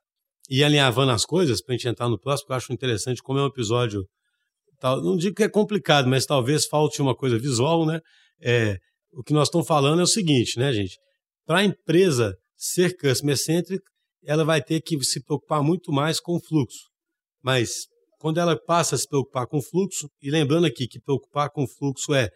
ir 0.51 0.63
alinhavando 0.63 1.13
as 1.13 1.25
coisas, 1.25 1.63
para 1.63 1.75
a 1.75 1.79
gente 1.79 1.89
entrar 1.89 2.11
no 2.11 2.19
próximo, 2.19 2.47
que 2.47 2.53
eu 2.53 2.57
acho 2.57 2.73
interessante, 2.75 3.23
como 3.23 3.39
é 3.39 3.43
um 3.43 3.47
episódio. 3.47 4.07
Tal, 4.83 5.01
não 5.01 5.17
digo 5.17 5.37
que 5.37 5.45
é 5.45 5.49
complicado, 5.49 6.09
mas 6.09 6.27
talvez 6.27 6.67
falte 6.67 7.01
uma 7.01 7.15
coisa 7.15 7.39
visual, 7.39 7.87
né? 7.87 8.01
É, 8.41 8.79
o 9.13 9.23
que 9.23 9.33
nós 9.33 9.47
estamos 9.47 9.65
falando 9.65 10.01
é 10.01 10.03
o 10.03 10.09
seguinte, 10.09 10.59
né, 10.59 10.73
gente? 10.73 10.99
Para 11.47 11.59
a 11.59 11.65
empresa 11.65 12.35
ser 12.57 12.97
customer 12.97 13.39
centric, 13.39 13.81
ela 14.25 14.45
vai 14.45 14.61
ter 14.61 14.81
que 14.81 15.01
se 15.05 15.23
preocupar 15.23 15.63
muito 15.63 15.93
mais 15.93 16.19
com 16.19 16.33
o 16.35 16.41
fluxo. 16.41 16.89
Mas 17.41 17.87
quando 18.19 18.41
ela 18.41 18.61
passa 18.61 18.97
a 18.97 18.99
se 18.99 19.07
preocupar 19.07 19.47
com 19.47 19.59
o 19.59 19.63
fluxo, 19.63 20.11
e 20.21 20.33
lembrando 20.33 20.67
aqui 20.67 20.89
que 20.89 21.01
preocupar 21.01 21.49
com 21.51 21.63
o 21.63 21.69
fluxo 21.69 22.13
é 22.13 22.29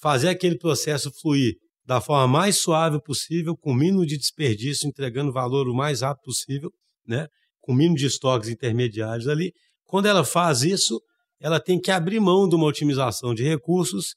fazer 0.00 0.28
aquele 0.28 0.58
processo 0.58 1.08
fluir 1.20 1.54
da 1.84 2.00
forma 2.00 2.26
mais 2.26 2.56
suave 2.56 3.00
possível, 3.00 3.56
com 3.56 3.70
o 3.70 3.76
mínimo 3.76 4.04
de 4.04 4.18
desperdício, 4.18 4.88
entregando 4.88 5.32
valor 5.32 5.68
o 5.68 5.74
mais 5.74 6.00
rápido 6.00 6.24
possível, 6.24 6.72
né? 7.06 7.28
com 7.60 7.70
o 7.70 7.76
mínimo 7.76 7.94
de 7.94 8.06
estoques 8.06 8.48
intermediários 8.48 9.28
ali. 9.28 9.52
Quando 9.84 10.06
ela 10.06 10.24
faz 10.24 10.62
isso, 10.62 11.00
ela 11.42 11.58
tem 11.58 11.78
que 11.78 11.90
abrir 11.90 12.20
mão 12.20 12.48
de 12.48 12.54
uma 12.54 12.66
otimização 12.66 13.34
de 13.34 13.42
recursos 13.42 14.14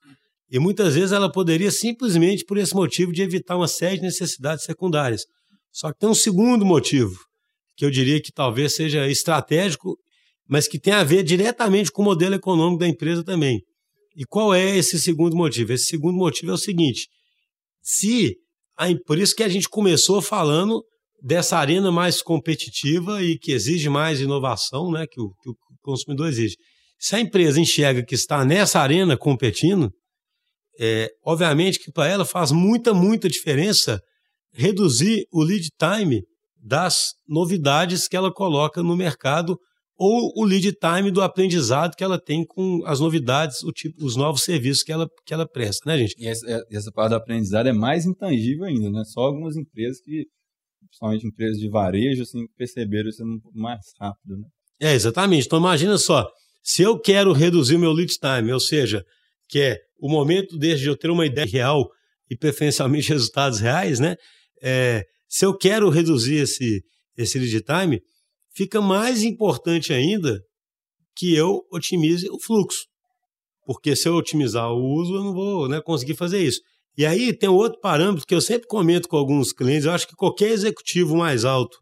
e 0.50 0.60
muitas 0.60 0.94
vezes 0.94 1.12
ela 1.12 1.30
poderia 1.30 1.72
simplesmente 1.72 2.46
por 2.46 2.58
esse 2.58 2.76
motivo 2.76 3.12
de 3.12 3.24
evitar 3.24 3.58
uma 3.58 3.68
série 3.68 3.98
de 3.98 4.04
necessidades 4.04 4.64
secundárias. 4.64 5.26
Só 5.72 5.92
que 5.92 6.00
tem 6.00 6.08
um 6.08 6.16
segundo 6.16 6.64
motivo, 6.64 7.18
que 7.76 7.84
eu 7.84 7.90
diria 7.90 8.22
que 8.22 8.32
talvez 8.32 8.76
seja 8.76 9.08
estratégico, 9.08 9.98
mas 10.48 10.68
que 10.68 10.80
tem 10.80 10.94
a 10.94 11.04
ver 11.04 11.24
diretamente 11.24 11.92
com 11.92 12.04
o 12.04 12.06
modelo 12.06 12.36
econômico 12.36 12.80
da 12.80 12.88
empresa 12.88 13.24
também. 13.24 13.60
E 14.16 14.24
qual 14.24 14.54
é 14.54 14.78
esse 14.78 15.00
segundo 15.00 15.36
motivo? 15.36 15.74
Esse 15.74 15.86
segundo 15.86 16.16
motivo 16.16 16.52
é 16.52 16.54
o 16.54 16.60
seguinte: 16.60 17.10
se 17.82 18.38
por 19.06 19.18
isso 19.18 19.36
que 19.36 19.44
a 19.44 19.50
gente 19.50 19.68
começou 19.68 20.22
falando 20.22 20.84
dessa 21.22 21.58
arena 21.58 21.92
mais 21.92 22.22
competitiva 22.22 23.24
e 23.24 23.38
que 23.38 23.52
exige 23.52 23.90
mais 23.90 24.22
inovação, 24.22 24.92
né, 24.92 25.06
que 25.10 25.20
o, 25.20 25.32
que 25.42 25.50
o 25.50 25.56
consumidor 25.82 26.28
exige. 26.28 26.56
Se 26.98 27.16
a 27.16 27.20
empresa 27.20 27.60
enxerga 27.60 28.04
que 28.04 28.16
está 28.16 28.46
nessa 28.46 28.80
arena 28.80 29.18
competindo, 29.18 29.92
é, 30.80 31.10
obviamente 31.24 31.80
que 31.80 31.92
para 31.92 32.08
ela 32.08 32.26
faz 32.26 32.52
muita, 32.52 32.94
muita 32.94 33.30
diferença 33.30 34.02
reduzir 34.52 35.26
o 35.32 35.44
lead 35.44 35.70
time 35.78 36.24
das 36.58 37.14
novidades 37.28 38.08
que 38.08 38.16
ela 38.16 38.34
coloca 38.34 38.82
no 38.82 38.96
mercado 38.96 39.58
ou 39.98 40.34
o 40.36 40.44
lead 40.44 40.74
time 40.74 41.12
do 41.12 41.22
aprendizado 41.22 41.96
que 41.96 42.04
ela 42.04 42.20
tem 42.20 42.46
com 42.46 42.82
as 42.86 43.00
novidades, 43.00 43.58
tipo, 43.74 44.04
os 44.04 44.16
novos 44.16 44.44
serviços 44.44 44.84
que 44.84 44.92
ela, 44.92 45.08
que 45.26 45.34
ela 45.34 45.48
presta, 45.48 45.90
né, 45.90 45.98
gente? 45.98 46.16
E 46.18 46.28
essa, 46.28 46.66
essa 46.70 46.92
parte 46.92 47.12
do 47.12 47.16
aprendizado 47.16 47.68
é 47.68 47.74
mais 47.74 48.06
intangível 48.06 48.66
ainda, 48.66 48.90
né? 48.90 49.04
Só 49.06 49.22
algumas 49.22 49.56
empresas 49.56 50.02
que, 50.02 50.26
principalmente 50.88 51.28
empresas 51.28 51.58
de 51.58 51.70
varejo, 51.70 52.24
assim, 52.24 52.46
perceberam 52.58 53.10
isso 53.10 53.24
mais 53.54 53.86
rápido, 54.00 54.38
né? 54.38 54.48
É, 54.82 54.94
exatamente. 54.94 55.46
Então, 55.46 55.60
imagina 55.60 55.98
só, 55.98 56.28
se 56.66 56.82
eu 56.82 57.00
quero 57.00 57.32
reduzir 57.32 57.76
o 57.76 57.80
meu 57.80 57.92
lead 57.92 58.12
time, 58.18 58.52
ou 58.52 58.60
seja, 58.60 59.06
que 59.48 59.62
é 59.62 59.80
o 60.00 60.10
momento 60.10 60.58
desde 60.58 60.88
eu 60.88 60.98
ter 60.98 61.12
uma 61.12 61.24
ideia 61.24 61.46
real 61.46 61.88
e 62.28 62.36
preferencialmente 62.36 63.08
resultados 63.14 63.60
reais, 63.60 64.00
né? 64.00 64.16
É, 64.64 65.06
se 65.30 65.46
eu 65.46 65.56
quero 65.56 65.88
reduzir 65.92 66.38
esse, 66.38 66.84
esse 67.16 67.38
lead 67.38 67.62
time, 67.62 68.02
fica 68.56 68.82
mais 68.82 69.22
importante 69.22 69.94
ainda 69.94 70.42
que 71.16 71.36
eu 71.36 71.62
otimize 71.72 72.28
o 72.32 72.40
fluxo. 72.40 72.88
Porque 73.64 73.96
se 73.96 74.08
eu 74.08 74.16
otimizar 74.16 74.72
o 74.72 74.96
uso, 74.96 75.14
eu 75.14 75.24
não 75.24 75.34
vou 75.34 75.70
né, 75.70 75.80
conseguir 75.82 76.16
fazer 76.16 76.40
isso. 76.40 76.62
E 76.98 77.06
aí 77.06 77.32
tem 77.32 77.48
outro 77.48 77.80
parâmetro 77.80 78.26
que 78.26 78.34
eu 78.34 78.42
sempre 78.42 78.68
comento 78.68 79.08
com 79.08 79.18
alguns 79.18 79.54
clientes, 79.54 79.86
eu 79.86 79.92
acho 79.92 80.08
que 80.08 80.16
qualquer 80.16 80.50
executivo 80.50 81.16
mais 81.16 81.46
alto 81.46 81.78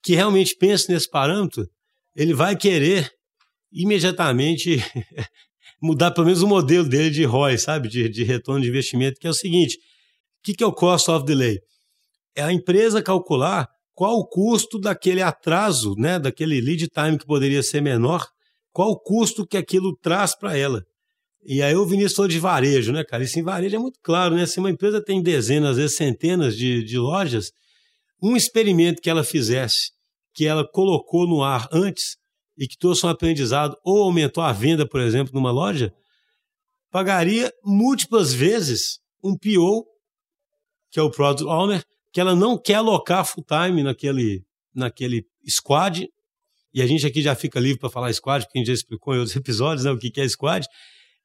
que 0.00 0.14
realmente 0.14 0.54
pense 0.54 0.88
nesse 0.92 1.10
parâmetro, 1.10 1.68
ele 2.14 2.32
vai 2.32 2.56
querer 2.56 3.10
imediatamente 3.72 4.78
mudar 5.82 6.10
pelo 6.10 6.26
menos 6.26 6.42
o 6.42 6.46
modelo 6.48 6.88
dele 6.88 7.10
de 7.10 7.24
ROI, 7.24 7.58
sabe? 7.58 7.88
De, 7.88 8.08
de 8.08 8.24
retorno 8.24 8.60
de 8.60 8.68
investimento, 8.68 9.18
que 9.20 9.26
é 9.26 9.30
o 9.30 9.34
seguinte: 9.34 9.76
o 9.76 10.42
que, 10.42 10.54
que 10.54 10.64
é 10.64 10.66
o 10.66 10.72
cost 10.72 11.10
of 11.10 11.24
delay? 11.24 11.58
É 12.34 12.42
a 12.42 12.52
empresa 12.52 13.02
calcular 13.02 13.68
qual 13.94 14.16
o 14.18 14.26
custo 14.26 14.78
daquele 14.78 15.20
atraso, 15.20 15.94
né, 15.98 16.18
daquele 16.18 16.60
lead 16.60 16.88
time 16.88 17.18
que 17.18 17.26
poderia 17.26 17.62
ser 17.62 17.82
menor, 17.82 18.26
qual 18.72 18.90
o 18.90 18.98
custo 18.98 19.46
que 19.46 19.56
aquilo 19.56 19.96
traz 20.00 20.34
para 20.34 20.56
ela. 20.56 20.82
E 21.44 21.62
aí 21.62 21.74
o 21.74 21.86
Vinícius 21.86 22.14
falou 22.14 22.28
de 22.28 22.38
varejo, 22.38 22.92
né, 22.92 23.04
cara? 23.04 23.24
Isso 23.24 23.38
em 23.38 23.42
varejo 23.42 23.76
é 23.76 23.78
muito 23.78 23.98
claro, 24.02 24.34
né? 24.34 24.46
Se 24.46 24.58
uma 24.58 24.70
empresa 24.70 25.02
tem 25.02 25.22
dezenas, 25.22 25.72
às 25.72 25.76
vezes 25.76 25.96
centenas 25.96 26.56
de, 26.56 26.82
de 26.84 26.98
lojas, 26.98 27.50
um 28.22 28.36
experimento 28.36 29.00
que 29.00 29.08
ela 29.08 29.24
fizesse, 29.24 29.90
que 30.34 30.46
ela 30.46 30.66
colocou 30.70 31.26
no 31.26 31.42
ar 31.42 31.66
antes, 31.72 32.16
e 32.60 32.68
que 32.68 32.76
trouxe 32.76 33.06
um 33.06 33.08
aprendizado 33.08 33.74
ou 33.82 34.02
aumentou 34.02 34.44
a 34.44 34.52
venda, 34.52 34.86
por 34.86 35.00
exemplo, 35.00 35.32
numa 35.32 35.50
loja, 35.50 35.90
pagaria 36.90 37.50
múltiplas 37.64 38.34
vezes 38.34 38.98
um 39.24 39.34
PO, 39.34 39.86
que 40.90 41.00
é 41.00 41.02
o 41.02 41.10
Product 41.10 41.48
Owner, 41.48 41.82
que 42.12 42.20
ela 42.20 42.36
não 42.36 42.58
quer 42.58 42.74
alocar 42.74 43.24
full 43.24 43.42
time 43.44 43.82
naquele, 43.82 44.44
naquele 44.74 45.24
squad, 45.48 46.06
e 46.74 46.82
a 46.82 46.86
gente 46.86 47.06
aqui 47.06 47.22
já 47.22 47.34
fica 47.34 47.58
livre 47.58 47.78
para 47.78 47.88
falar 47.88 48.12
squad, 48.12 48.44
porque 48.44 48.58
a 48.58 48.60
gente 48.60 48.68
já 48.68 48.74
explicou 48.74 49.14
em 49.14 49.18
outros 49.18 49.34
episódios 49.36 49.86
né, 49.86 49.90
o 49.90 49.98
que 49.98 50.20
é 50.20 50.28
squad, 50.28 50.66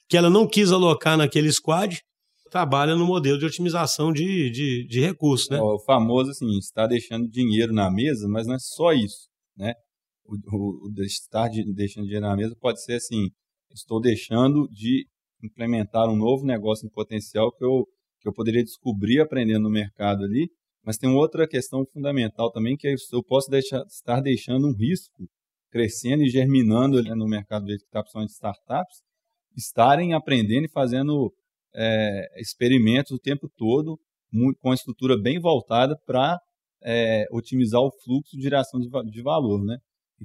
que 0.07 0.15
ela 0.15 0.29
não 0.29 0.47
quis 0.47 0.71
alocar 0.71 1.17
naquele 1.17 1.51
squad, 1.51 2.01
trabalha 2.49 2.95
no 2.95 3.05
modelo 3.05 3.37
de 3.37 3.45
otimização 3.45 4.13
de, 4.13 4.49
de, 4.51 4.87
de 4.87 5.01
recursos. 5.01 5.49
Né? 5.49 5.59
O 5.59 5.79
famoso 5.79 6.31
assim, 6.31 6.57
está 6.59 6.87
deixando 6.87 7.27
dinheiro 7.27 7.73
na 7.73 7.91
mesa, 7.91 8.25
mas 8.29 8.47
não 8.47 8.55
é 8.55 8.59
só 8.59 8.93
isso. 8.93 9.27
Né? 9.57 9.73
O, 10.25 10.89
o 10.89 11.03
estar 11.03 11.47
de, 11.49 11.63
deixando 11.73 12.05
dinheiro 12.05 12.25
na 12.25 12.35
mesa 12.35 12.55
pode 12.59 12.83
ser 12.83 12.95
assim: 12.95 13.29
estou 13.71 13.99
deixando 13.99 14.67
de 14.69 15.07
implementar 15.43 16.09
um 16.09 16.15
novo 16.15 16.45
negócio 16.45 16.85
em 16.85 16.89
potencial 16.89 17.51
que 17.51 17.63
eu, 17.63 17.85
que 18.19 18.27
eu 18.27 18.33
poderia 18.33 18.63
descobrir 18.63 19.21
aprendendo 19.21 19.63
no 19.63 19.69
mercado 19.69 20.23
ali. 20.23 20.49
Mas 20.83 20.97
tem 20.97 21.09
outra 21.09 21.47
questão 21.47 21.83
fundamental 21.91 22.51
também, 22.51 22.77
que 22.77 22.87
é 22.87 22.93
eu 23.11 23.23
posso 23.23 23.49
deixar, 23.49 23.83
estar 23.87 24.21
deixando 24.21 24.67
um 24.67 24.73
risco 24.73 25.27
crescendo 25.71 26.23
e 26.23 26.29
germinando 26.29 26.97
ali 26.97 27.09
no 27.09 27.27
mercado 27.27 27.65
de 27.65 27.75
está, 27.75 28.01
principalmente 28.01 28.31
startups, 28.31 29.01
estarem 29.57 30.13
aprendendo 30.13 30.65
e 30.65 30.71
fazendo 30.71 31.33
é, 31.73 32.39
experimentos 32.39 33.11
o 33.11 33.19
tempo 33.19 33.49
todo, 33.57 33.99
muito, 34.31 34.59
com 34.59 34.71
a 34.71 34.75
estrutura 34.75 35.19
bem 35.19 35.39
voltada 35.39 35.97
para 36.05 36.39
é, 36.83 37.25
otimizar 37.31 37.81
o 37.81 37.91
fluxo 38.03 38.37
de 38.37 38.43
geração 38.43 38.79
de, 38.79 38.87
de 39.09 39.21
valor, 39.21 39.63
né? 39.65 39.77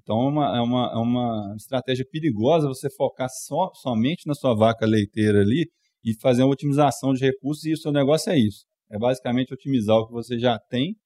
Então 0.02 0.16
é 0.16 0.28
uma, 0.28 0.56
é 0.56 0.60
uma, 0.60 0.92
é 0.92 0.98
uma 0.98 1.54
estratégia 1.56 2.06
perigosa 2.10 2.68
você 2.68 2.88
focar 2.90 3.28
só, 3.28 3.70
somente 3.74 4.26
na 4.26 4.34
sua 4.34 4.54
vaca 4.54 4.86
leiteira 4.86 5.40
ali 5.40 5.68
e 6.04 6.14
fazer 6.20 6.42
uma 6.42 6.52
otimização 6.52 7.12
de 7.12 7.24
recursos 7.24 7.64
e 7.64 7.72
o 7.72 7.76
seu 7.76 7.92
negócio 7.92 8.32
é 8.32 8.38
isso. 8.38 8.64
É 8.90 8.98
basicamente 8.98 9.52
otimizar 9.52 9.96
o 9.96 10.06
que 10.06 10.12
você 10.12 10.38
já 10.38 10.58
tem 10.58 10.96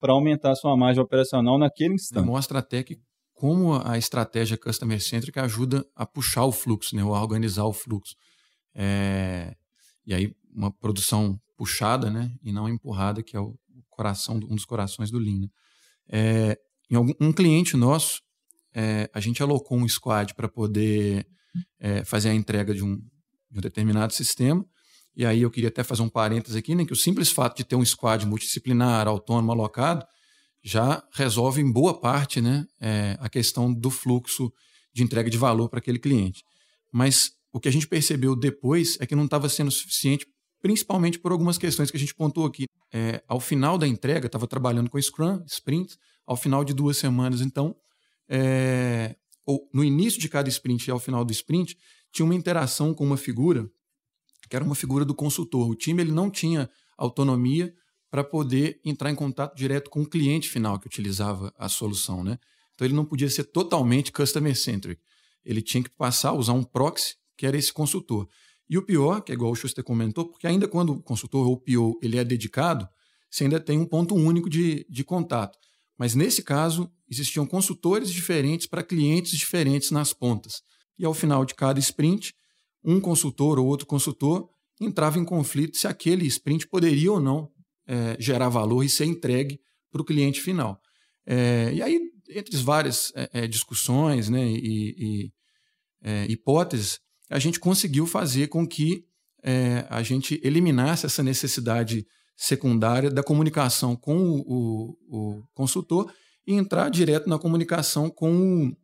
para 0.00 0.12
aumentar 0.12 0.52
a 0.52 0.54
sua 0.54 0.76
margem 0.76 1.02
operacional 1.02 1.58
naquele 1.58 1.94
instante. 1.94 2.26
Mostra 2.26 2.58
até 2.58 2.82
que 2.82 2.98
como 3.32 3.74
a 3.84 3.98
estratégia 3.98 4.56
customer 4.56 5.00
centric 5.02 5.38
ajuda 5.38 5.84
a 5.94 6.06
puxar 6.06 6.44
o 6.44 6.52
fluxo, 6.52 6.94
né, 6.94 7.02
ou 7.04 7.14
a 7.14 7.20
organizar 7.20 7.64
o 7.64 7.72
fluxo. 7.72 8.14
É, 8.74 9.54
e 10.06 10.14
aí 10.14 10.32
uma 10.54 10.70
produção 10.70 11.38
puxada, 11.56 12.10
né, 12.10 12.32
e 12.42 12.52
não 12.52 12.68
empurrada, 12.68 13.22
que 13.22 13.36
é 13.36 13.40
o 13.40 13.56
coração, 13.90 14.36
um 14.36 14.54
dos 14.54 14.64
corações 14.64 15.10
do 15.10 15.18
Lean. 15.18 15.40
Né. 15.40 15.48
É, 16.08 16.58
algum, 16.94 17.12
um 17.20 17.32
cliente 17.32 17.76
nosso 17.76 18.20
é, 18.74 19.08
a 19.12 19.20
gente 19.20 19.42
alocou 19.42 19.78
um 19.78 19.88
squad 19.88 20.34
para 20.34 20.48
poder 20.48 21.26
é, 21.78 22.04
fazer 22.04 22.30
a 22.30 22.34
entrega 22.34 22.74
de 22.74 22.82
um, 22.82 22.96
de 23.50 23.58
um, 23.58 23.60
determinado 23.60 24.12
sistema. 24.12 24.66
E 25.16 25.24
aí 25.24 25.42
eu 25.42 25.50
queria 25.50 25.68
até 25.68 25.84
fazer 25.84 26.02
um 26.02 26.08
parênteses 26.08 26.56
aqui, 26.56 26.74
né, 26.74 26.84
que 26.84 26.92
o 26.92 26.96
simples 26.96 27.30
fato 27.30 27.56
de 27.56 27.64
ter 27.64 27.76
um 27.76 27.84
squad 27.84 28.26
multidisciplinar, 28.26 29.06
autônomo, 29.06 29.52
alocado, 29.52 30.04
já 30.62 31.02
resolve 31.12 31.60
em 31.60 31.70
boa 31.70 32.00
parte 32.00 32.40
né, 32.40 32.66
é, 32.80 33.16
a 33.20 33.28
questão 33.28 33.72
do 33.72 33.90
fluxo 33.90 34.52
de 34.92 35.02
entrega 35.02 35.30
de 35.30 35.38
valor 35.38 35.68
para 35.68 35.78
aquele 35.78 35.98
cliente. 35.98 36.42
Mas 36.90 37.30
o 37.52 37.60
que 37.60 37.68
a 37.68 37.72
gente 37.72 37.86
percebeu 37.86 38.34
depois 38.34 38.96
é 39.00 39.06
que 39.06 39.14
não 39.14 39.26
estava 39.26 39.48
sendo 39.48 39.70
suficiente, 39.70 40.26
principalmente 40.60 41.18
por 41.18 41.30
algumas 41.30 41.58
questões 41.58 41.90
que 41.90 41.96
a 41.96 42.00
gente 42.00 42.14
pontuou 42.14 42.46
aqui. 42.46 42.64
É, 42.92 43.22
ao 43.28 43.38
final 43.38 43.76
da 43.76 43.86
entrega, 43.86 44.26
estava 44.26 44.46
trabalhando 44.46 44.90
com 44.90 45.00
Scrum, 45.00 45.44
Sprint, 45.46 45.96
ao 46.26 46.36
final 46.36 46.64
de 46.64 46.72
duas 46.72 46.96
semanas, 46.96 47.40
então, 47.40 47.76
é, 48.28 49.16
ou 49.46 49.68
no 49.72 49.84
início 49.84 50.20
de 50.20 50.28
cada 50.28 50.48
sprint 50.48 50.86
e 50.86 50.90
ao 50.90 50.98
final 50.98 51.24
do 51.24 51.32
sprint, 51.32 51.76
tinha 52.12 52.24
uma 52.24 52.34
interação 52.34 52.94
com 52.94 53.04
uma 53.04 53.16
figura 53.16 53.70
que 54.48 54.56
era 54.56 54.64
uma 54.64 54.74
figura 54.74 55.04
do 55.04 55.14
consultor. 55.14 55.68
O 55.68 55.74
time 55.74 56.02
ele 56.02 56.12
não 56.12 56.30
tinha 56.30 56.68
autonomia 56.96 57.74
para 58.10 58.22
poder 58.22 58.80
entrar 58.84 59.10
em 59.10 59.14
contato 59.14 59.56
direto 59.56 59.90
com 59.90 60.02
o 60.02 60.06
cliente 60.06 60.48
final 60.48 60.78
que 60.78 60.86
utilizava 60.86 61.52
a 61.58 61.68
solução, 61.68 62.22
né? 62.22 62.38
Então 62.74 62.86
ele 62.86 62.94
não 62.94 63.04
podia 63.04 63.28
ser 63.28 63.44
totalmente 63.44 64.12
customer 64.12 64.56
centric. 64.56 65.00
Ele 65.44 65.62
tinha 65.62 65.82
que 65.82 65.90
passar 65.90 66.30
a 66.30 66.34
usar 66.34 66.52
um 66.52 66.62
proxy, 66.62 67.16
que 67.36 67.46
era 67.46 67.56
esse 67.56 67.72
consultor. 67.72 68.28
E 68.68 68.78
o 68.78 68.82
pior, 68.82 69.20
que 69.20 69.32
é 69.32 69.34
igual 69.34 69.50
o 69.50 69.56
Schuster 69.56 69.84
comentou, 69.84 70.26
porque 70.28 70.46
ainda 70.46 70.66
quando 70.66 70.92
o 70.92 71.02
consultor 71.02 71.46
ou 71.46 71.54
o 71.54 71.56
PO 71.56 71.98
ele 72.02 72.16
é 72.16 72.24
dedicado, 72.24 72.88
você 73.30 73.44
ainda 73.44 73.60
tem 73.60 73.78
um 73.78 73.86
ponto 73.86 74.14
único 74.14 74.48
de, 74.48 74.86
de 74.88 75.04
contato. 75.04 75.58
Mas 75.98 76.14
nesse 76.14 76.42
caso, 76.42 76.90
existiam 77.08 77.46
consultores 77.46 78.10
diferentes 78.10 78.66
para 78.66 78.82
clientes 78.82 79.36
diferentes 79.36 79.90
nas 79.90 80.12
pontas. 80.12 80.62
E 80.98 81.04
ao 81.04 81.14
final 81.14 81.44
de 81.44 81.54
cada 81.54 81.78
sprint, 81.78 82.34
um 82.84 83.00
consultor 83.00 83.58
ou 83.58 83.66
outro 83.66 83.86
consultor 83.86 84.48
entrava 84.80 85.18
em 85.18 85.24
conflito 85.24 85.76
se 85.76 85.86
aquele 85.86 86.26
sprint 86.26 86.66
poderia 86.66 87.12
ou 87.12 87.20
não 87.20 87.50
é, 87.86 88.16
gerar 88.18 88.48
valor 88.48 88.82
e 88.82 88.88
ser 88.88 89.04
entregue 89.04 89.60
para 89.90 90.02
o 90.02 90.04
cliente 90.04 90.40
final. 90.40 90.80
É, 91.26 91.72
e 91.72 91.82
aí, 91.82 92.00
entre 92.30 92.56
várias 92.58 93.12
é, 93.14 93.44
é 93.44 93.46
discussões 93.46 94.28
né, 94.28 94.46
e, 94.46 94.94
e 94.98 95.32
é, 96.02 96.26
hipóteses, 96.26 97.00
a 97.30 97.38
gente 97.38 97.58
conseguiu 97.58 98.06
fazer 98.06 98.48
com 98.48 98.66
que 98.66 99.04
é, 99.42 99.86
a 99.88 100.02
gente 100.02 100.40
eliminasse 100.42 101.06
essa 101.06 101.22
necessidade 101.22 102.06
secundária 102.36 103.10
da 103.10 103.22
comunicação 103.22 103.94
com 103.96 104.16
o, 104.16 104.40
o, 104.46 105.38
o 105.38 105.42
consultor 105.54 106.12
e 106.46 106.54
entrar 106.54 106.88
direto 106.88 107.28
na 107.28 107.38
comunicação 107.38 108.10
com 108.10 108.66
o, 108.66 108.76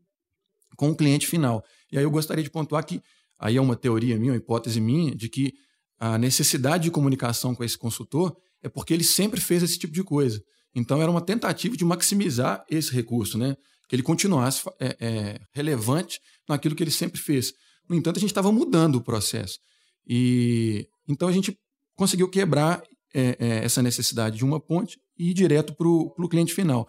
com 0.76 0.90
o 0.90 0.96
cliente 0.96 1.26
final. 1.26 1.62
E 1.90 1.98
aí 1.98 2.04
eu 2.04 2.10
gostaria 2.10 2.44
de 2.44 2.50
pontuar 2.50 2.84
que, 2.84 3.02
aí 3.38 3.56
é 3.56 3.60
uma 3.60 3.76
teoria 3.76 4.18
minha, 4.18 4.32
uma 4.32 4.38
hipótese 4.38 4.80
minha, 4.80 5.14
de 5.14 5.28
que 5.28 5.52
a 5.98 6.16
necessidade 6.16 6.84
de 6.84 6.90
comunicação 6.90 7.54
com 7.54 7.64
esse 7.64 7.76
consultor 7.76 8.36
é 8.62 8.68
porque 8.68 8.94
ele 8.94 9.04
sempre 9.04 9.40
fez 9.40 9.62
esse 9.62 9.78
tipo 9.78 9.92
de 9.92 10.02
coisa. 10.02 10.42
Então 10.74 11.02
era 11.02 11.10
uma 11.10 11.20
tentativa 11.20 11.76
de 11.76 11.84
maximizar 11.84 12.64
esse 12.70 12.92
recurso, 12.92 13.36
né? 13.36 13.56
que 13.90 13.96
ele 13.96 14.04
continuasse 14.04 14.62
é, 14.78 14.96
é, 15.00 15.40
relevante 15.52 16.20
naquilo 16.48 16.76
que 16.76 16.82
ele 16.84 16.92
sempre 16.92 17.20
fez. 17.20 17.52
No 17.88 17.96
entanto, 17.96 18.18
a 18.18 18.20
gente 18.20 18.30
estava 18.30 18.52
mudando 18.52 18.94
o 18.94 19.02
processo. 19.02 19.58
E 20.06 20.86
então 21.08 21.26
a 21.26 21.32
gente 21.32 21.58
conseguiu 21.96 22.30
quebrar 22.30 22.80
é, 23.14 23.36
é 23.38 23.64
essa 23.64 23.82
necessidade 23.82 24.36
de 24.36 24.44
uma 24.44 24.60
ponte 24.60 24.98
e 25.18 25.30
ir 25.30 25.34
direto 25.34 25.74
para 25.74 25.86
o 25.88 26.28
cliente 26.28 26.54
final. 26.54 26.88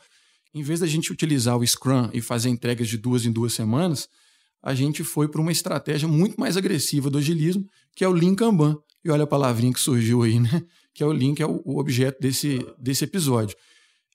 Em 0.53 0.61
vez 0.61 0.79
da 0.79 0.87
gente 0.87 1.11
utilizar 1.11 1.57
o 1.57 1.65
Scrum 1.65 2.09
e 2.13 2.21
fazer 2.21 2.49
entregas 2.49 2.87
de 2.87 2.97
duas 2.97 3.25
em 3.25 3.31
duas 3.31 3.53
semanas, 3.53 4.09
a 4.61 4.73
gente 4.73 5.03
foi 5.03 5.27
para 5.27 5.41
uma 5.41 5.51
estratégia 5.51 6.07
muito 6.07 6.39
mais 6.39 6.57
agressiva 6.57 7.09
do 7.09 7.17
agilismo, 7.17 7.65
que 7.95 8.03
é 8.03 8.07
o 8.07 8.11
Lean 8.11 8.35
Kanban. 8.35 8.77
E 9.03 9.09
olha 9.09 9.23
a 9.23 9.27
palavrinha 9.27 9.73
que 9.73 9.79
surgiu 9.79 10.23
aí, 10.23 10.39
né? 10.39 10.63
Que 10.93 11.03
é 11.03 11.05
o 11.05 11.11
Lean, 11.13 11.33
que 11.33 11.41
é 11.41 11.47
o, 11.47 11.61
o 11.63 11.79
objeto 11.79 12.19
desse, 12.19 12.59
desse 12.77 13.05
episódio. 13.05 13.55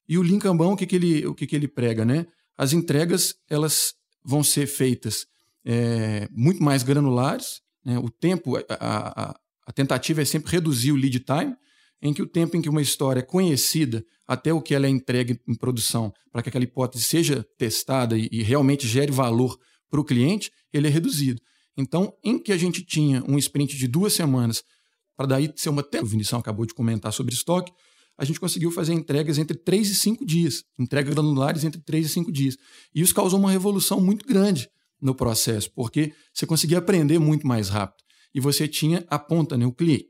E 0.06 0.18
o 0.18 0.22
Lean 0.22 0.38
Kanban, 0.38 0.68
o 0.68 0.76
que, 0.76 0.86
que, 0.86 0.94
ele, 0.94 1.26
o 1.26 1.34
que, 1.34 1.46
que 1.46 1.56
ele 1.56 1.66
prega, 1.66 2.04
né? 2.04 2.26
As 2.54 2.74
entregas 2.74 3.34
elas 3.48 3.94
vão 4.22 4.44
ser 4.44 4.66
feitas 4.66 5.26
é, 5.64 6.28
muito 6.30 6.62
mais 6.62 6.82
granulares. 6.82 7.62
Né? 7.82 7.98
O 7.98 8.10
tempo, 8.10 8.58
a, 8.58 8.64
a, 8.68 9.40
a 9.66 9.72
tentativa 9.72 10.20
é 10.20 10.24
sempre 10.26 10.52
reduzir 10.52 10.92
o 10.92 10.96
lead 10.96 11.18
time, 11.20 11.56
em 12.02 12.12
que 12.12 12.22
o 12.22 12.26
tempo 12.26 12.56
em 12.56 12.62
que 12.62 12.68
uma 12.68 12.82
história 12.82 13.20
é 13.20 13.22
conhecida 13.22 14.04
até 14.26 14.52
o 14.52 14.60
que 14.60 14.74
ela 14.74 14.86
é 14.86 14.90
entregue 14.90 15.40
em 15.46 15.54
produção, 15.54 16.12
para 16.30 16.42
que 16.42 16.48
aquela 16.48 16.64
hipótese 16.64 17.04
seja 17.04 17.46
testada 17.56 18.18
e, 18.18 18.28
e 18.30 18.42
realmente 18.42 18.86
gere 18.86 19.12
valor 19.12 19.58
para 19.88 20.00
o 20.00 20.04
cliente, 20.04 20.50
ele 20.72 20.88
é 20.88 20.90
reduzido. 20.90 21.40
Então, 21.76 22.12
em 22.24 22.38
que 22.38 22.52
a 22.52 22.56
gente 22.56 22.82
tinha 22.84 23.22
um 23.28 23.38
sprint 23.38 23.76
de 23.76 23.86
duas 23.86 24.12
semanas, 24.12 24.62
para 25.16 25.26
daí 25.26 25.52
ser 25.56 25.68
uma. 25.68 25.86
O 26.02 26.06
Vinição 26.06 26.38
acabou 26.38 26.66
de 26.66 26.74
comentar 26.74 27.12
sobre 27.12 27.34
estoque, 27.34 27.72
a 28.18 28.24
gente 28.24 28.40
conseguiu 28.40 28.70
fazer 28.70 28.94
entregas 28.94 29.38
entre 29.38 29.56
3 29.56 29.90
e 29.90 29.94
5 29.94 30.24
dias, 30.24 30.64
entregas 30.78 31.12
granulares 31.12 31.64
entre 31.64 31.80
3 31.80 32.06
e 32.06 32.08
5 32.08 32.32
dias. 32.32 32.56
E 32.94 33.00
isso 33.00 33.14
causou 33.14 33.38
uma 33.38 33.50
revolução 33.50 34.00
muito 34.00 34.26
grande 34.26 34.68
no 35.00 35.14
processo, 35.14 35.70
porque 35.72 36.12
você 36.32 36.46
conseguia 36.46 36.78
aprender 36.78 37.18
muito 37.18 37.46
mais 37.46 37.68
rápido. 37.68 38.02
E 38.34 38.40
você 38.40 38.66
tinha 38.66 39.04
a 39.08 39.18
ponta, 39.18 39.56
né, 39.56 39.66
o 39.66 39.72
cliente. 39.72 40.08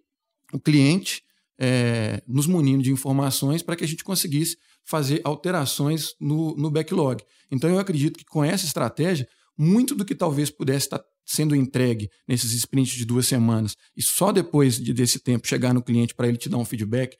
O 0.52 0.60
cliente 0.60 1.22
é, 1.58 2.22
nos 2.26 2.46
munindo 2.46 2.82
de 2.82 2.92
informações 2.92 3.62
para 3.62 3.76
que 3.76 3.84
a 3.84 3.88
gente 3.88 4.04
conseguisse 4.04 4.56
fazer 4.84 5.20
alterações 5.24 6.14
no, 6.20 6.56
no 6.56 6.70
backlog. 6.70 7.22
Então 7.50 7.68
eu 7.70 7.78
acredito 7.78 8.18
que 8.18 8.24
com 8.24 8.44
essa 8.44 8.64
estratégia, 8.64 9.26
muito 9.58 9.94
do 9.94 10.04
que 10.04 10.14
talvez 10.14 10.50
pudesse 10.50 10.86
estar 10.86 11.02
sendo 11.24 11.56
entregue 11.56 12.08
nesses 12.28 12.52
sprints 12.52 12.94
de 12.94 13.04
duas 13.04 13.26
semanas 13.26 13.74
e 13.96 14.02
só 14.02 14.30
depois 14.30 14.78
de, 14.78 14.92
desse 14.92 15.18
tempo 15.18 15.48
chegar 15.48 15.74
no 15.74 15.82
cliente 15.82 16.14
para 16.14 16.28
ele 16.28 16.36
te 16.36 16.48
dar 16.48 16.58
um 16.58 16.64
feedback 16.64 17.16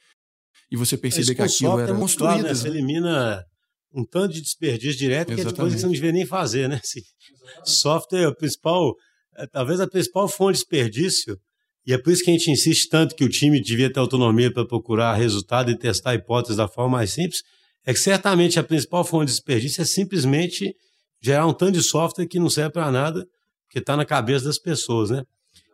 e 0.71 0.77
você 0.77 0.97
perceber 0.97 1.35
que 1.35 1.43
aquilo 1.43 1.81
era 1.81 1.93
é 1.93 1.97
construído. 1.97 2.45
Né? 2.45 2.55
Você 2.55 2.69
elimina 2.69 3.45
um 3.93 4.05
tanto 4.05 4.35
de 4.35 4.43
desperdício 4.43 4.99
direto 4.99 5.33
Exatamente. 5.33 5.43
que 5.43 5.49
é 5.49 5.53
depois 5.53 5.73
você 5.73 5.87
não 5.87 5.93
devia 5.93 6.13
nem 6.13 6.27
fazer, 6.27 6.69
né? 6.69 6.81
Software, 7.65 8.23
é 8.23 8.29
o 8.29 8.37
principal, 8.37 8.95
é, 9.37 9.47
talvez 9.47 9.81
a 9.81 9.89
principal 9.89 10.29
fonte 10.29 10.59
de 10.59 10.61
desperdício, 10.61 11.39
e 11.87 11.93
é 11.93 11.99
por 11.99 12.13
isso 12.13 12.25
que 12.25 12.31
a 12.31 12.33
gente 12.33 12.51
insiste 12.51 12.89
tanto 12.89 13.15
que 13.15 13.25
o 13.25 13.29
time 13.29 13.61
devia 13.63 13.93
ter 13.93 14.01
autonomia 14.01 14.53
para 14.53 14.67
procurar 14.67 15.15
resultado 15.15 15.71
e 15.71 15.79
testar 15.79 16.15
hipóteses 16.15 16.57
da 16.57 16.67
forma 16.67 16.99
mais 16.99 17.13
simples, 17.13 17.43
é 17.85 17.93
que 17.93 18.01
certamente 18.01 18.59
a 18.59 18.65
principal 18.65 19.05
fonte 19.05 19.27
de 19.27 19.33
desperdício 19.33 19.81
é 19.81 19.85
simplesmente 19.85 20.75
gerar 21.23 21.47
um 21.47 21.53
tanto 21.53 21.73
de 21.73 21.83
software 21.83 22.27
que 22.27 22.41
não 22.41 22.51
serve 22.51 22.73
para 22.73 22.91
nada, 22.91 23.25
que 23.71 23.79
está 23.79 23.97
na 23.97 24.05
cabeça 24.05 24.47
das 24.47 24.59
pessoas, 24.59 25.11
né? 25.11 25.23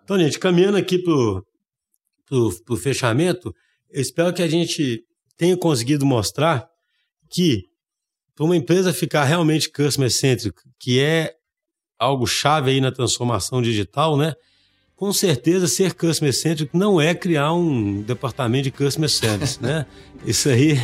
Então, 0.04 0.18
gente, 0.18 0.38
caminhando 0.38 0.76
aqui 0.76 0.98
para 0.98 1.14
o 2.30 2.76
fechamento, 2.76 3.54
eu 3.90 4.02
espero 4.02 4.34
que 4.34 4.42
a 4.42 4.48
gente 4.48 5.02
tenha 5.38 5.56
conseguido 5.56 6.04
mostrar 6.04 6.68
que 7.30 7.64
para 8.34 8.44
uma 8.44 8.56
empresa 8.56 8.92
ficar 8.92 9.24
realmente 9.24 9.70
customer 9.70 10.10
centric, 10.10 10.60
que 10.78 11.00
é 11.00 11.34
algo 11.98 12.26
chave 12.26 12.70
aí 12.70 12.80
na 12.80 12.92
transformação 12.92 13.62
digital, 13.62 14.16
né? 14.16 14.34
Com 14.96 15.12
certeza 15.12 15.66
ser 15.66 15.94
customer 15.94 16.32
centric 16.32 16.70
não 16.76 17.00
é 17.00 17.14
criar 17.14 17.52
um 17.52 18.02
departamento 18.02 18.64
de 18.64 18.70
customer 18.70 19.10
service, 19.10 19.60
né? 19.60 19.86
Isso 20.24 20.48
aí 20.48 20.80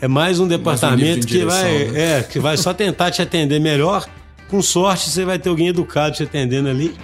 é 0.00 0.06
mais 0.06 0.38
um 0.38 0.46
departamento 0.46 1.02
mais 1.02 1.16
um 1.16 1.20
que 1.20 1.26
direção, 1.26 1.60
vai 1.60 1.84
né? 1.86 2.18
é, 2.18 2.22
que 2.22 2.38
vai 2.38 2.56
só 2.56 2.72
tentar 2.72 3.10
te 3.10 3.20
atender 3.20 3.58
melhor. 3.58 4.08
Com 4.48 4.62
sorte 4.62 5.10
você 5.10 5.24
vai 5.24 5.38
ter 5.38 5.48
alguém 5.48 5.68
educado 5.68 6.16
te 6.16 6.22
atendendo 6.22 6.68
ali. 6.68 6.94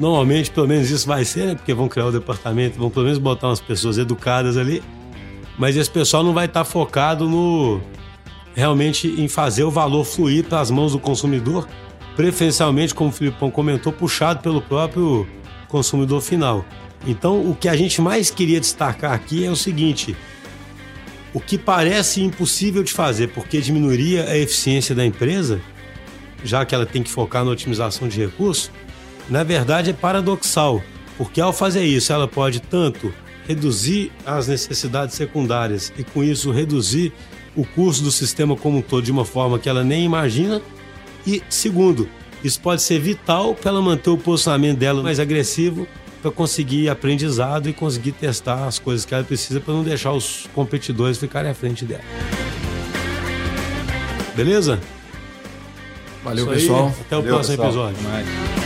Normalmente, 0.00 0.50
pelo 0.50 0.66
menos 0.66 0.90
isso 0.90 1.06
vai 1.06 1.24
ser, 1.24 1.46
né? 1.46 1.54
Porque 1.54 1.72
vão 1.74 1.88
criar 1.88 2.06
o 2.06 2.12
departamento, 2.12 2.78
vão 2.78 2.90
pelo 2.90 3.04
menos 3.04 3.18
botar 3.18 3.48
umas 3.48 3.60
pessoas 3.60 3.98
educadas 3.98 4.56
ali. 4.56 4.82
Mas 5.58 5.76
esse 5.76 5.90
pessoal 5.90 6.24
não 6.24 6.32
vai 6.32 6.46
estar 6.46 6.64
focado 6.64 7.28
no 7.28 7.80
realmente 8.54 9.06
em 9.06 9.28
fazer 9.28 9.62
o 9.64 9.70
valor 9.70 10.04
fluir 10.04 10.44
para 10.44 10.60
as 10.60 10.70
mãos 10.70 10.92
do 10.92 10.98
consumidor, 10.98 11.68
preferencialmente, 12.16 12.94
como 12.94 13.10
o 13.10 13.12
Filipão 13.12 13.50
comentou, 13.50 13.92
puxado 13.92 14.40
pelo 14.40 14.60
próprio 14.60 15.26
consumidor 15.70 16.20
final. 16.20 16.64
Então, 17.06 17.48
o 17.48 17.54
que 17.54 17.68
a 17.68 17.76
gente 17.76 18.00
mais 18.02 18.30
queria 18.30 18.60
destacar 18.60 19.12
aqui 19.12 19.44
é 19.44 19.50
o 19.50 19.56
seguinte: 19.56 20.16
o 21.32 21.40
que 21.40 21.56
parece 21.56 22.22
impossível 22.22 22.82
de 22.82 22.92
fazer, 22.92 23.28
porque 23.28 23.60
diminuiria 23.60 24.24
a 24.24 24.36
eficiência 24.36 24.94
da 24.94 25.04
empresa, 25.04 25.60
já 26.44 26.64
que 26.64 26.74
ela 26.74 26.84
tem 26.84 27.02
que 27.02 27.10
focar 27.10 27.44
na 27.44 27.50
otimização 27.50 28.08
de 28.08 28.20
recursos, 28.20 28.70
na 29.28 29.42
verdade 29.44 29.90
é 29.90 29.92
paradoxal, 29.92 30.82
porque 31.16 31.40
ao 31.40 31.52
fazer 31.52 31.84
isso 31.84 32.12
ela 32.12 32.26
pode 32.26 32.60
tanto 32.60 33.12
reduzir 33.46 34.12
as 34.26 34.48
necessidades 34.48 35.14
secundárias 35.14 35.92
e 35.98 36.04
com 36.04 36.22
isso 36.22 36.50
reduzir 36.50 37.12
o 37.56 37.64
custo 37.64 38.04
do 38.04 38.10
sistema 38.10 38.56
como 38.56 38.78
um 38.78 38.82
todo 38.82 39.02
de 39.02 39.10
uma 39.10 39.24
forma 39.24 39.58
que 39.58 39.68
ela 39.68 39.82
nem 39.82 40.04
imagina. 40.04 40.60
E 41.26 41.42
segundo, 41.48 42.08
isso 42.42 42.60
pode 42.60 42.82
ser 42.82 42.98
vital 42.98 43.54
para 43.54 43.70
ela 43.70 43.82
manter 43.82 44.10
o 44.10 44.16
posicionamento 44.18 44.78
dela 44.78 45.02
mais 45.02 45.20
agressivo 45.20 45.86
para 46.22 46.30
conseguir 46.30 46.88
aprendizado 46.88 47.68
e 47.68 47.72
conseguir 47.72 48.12
testar 48.12 48.66
as 48.66 48.78
coisas 48.78 49.04
que 49.06 49.14
ela 49.14 49.24
precisa 49.24 49.60
para 49.60 49.72
não 49.72 49.82
deixar 49.82 50.12
os 50.12 50.46
competidores 50.54 51.18
ficarem 51.18 51.50
à 51.50 51.54
frente 51.54 51.84
dela. 51.84 52.02
Beleza? 54.34 54.78
Valeu, 56.22 56.46
pessoal. 56.46 56.94
Até 57.00 57.16
o 57.16 57.20
Valeu, 57.20 57.34
próximo 57.34 57.56
pessoal. 57.64 57.90
episódio. 57.90 58.59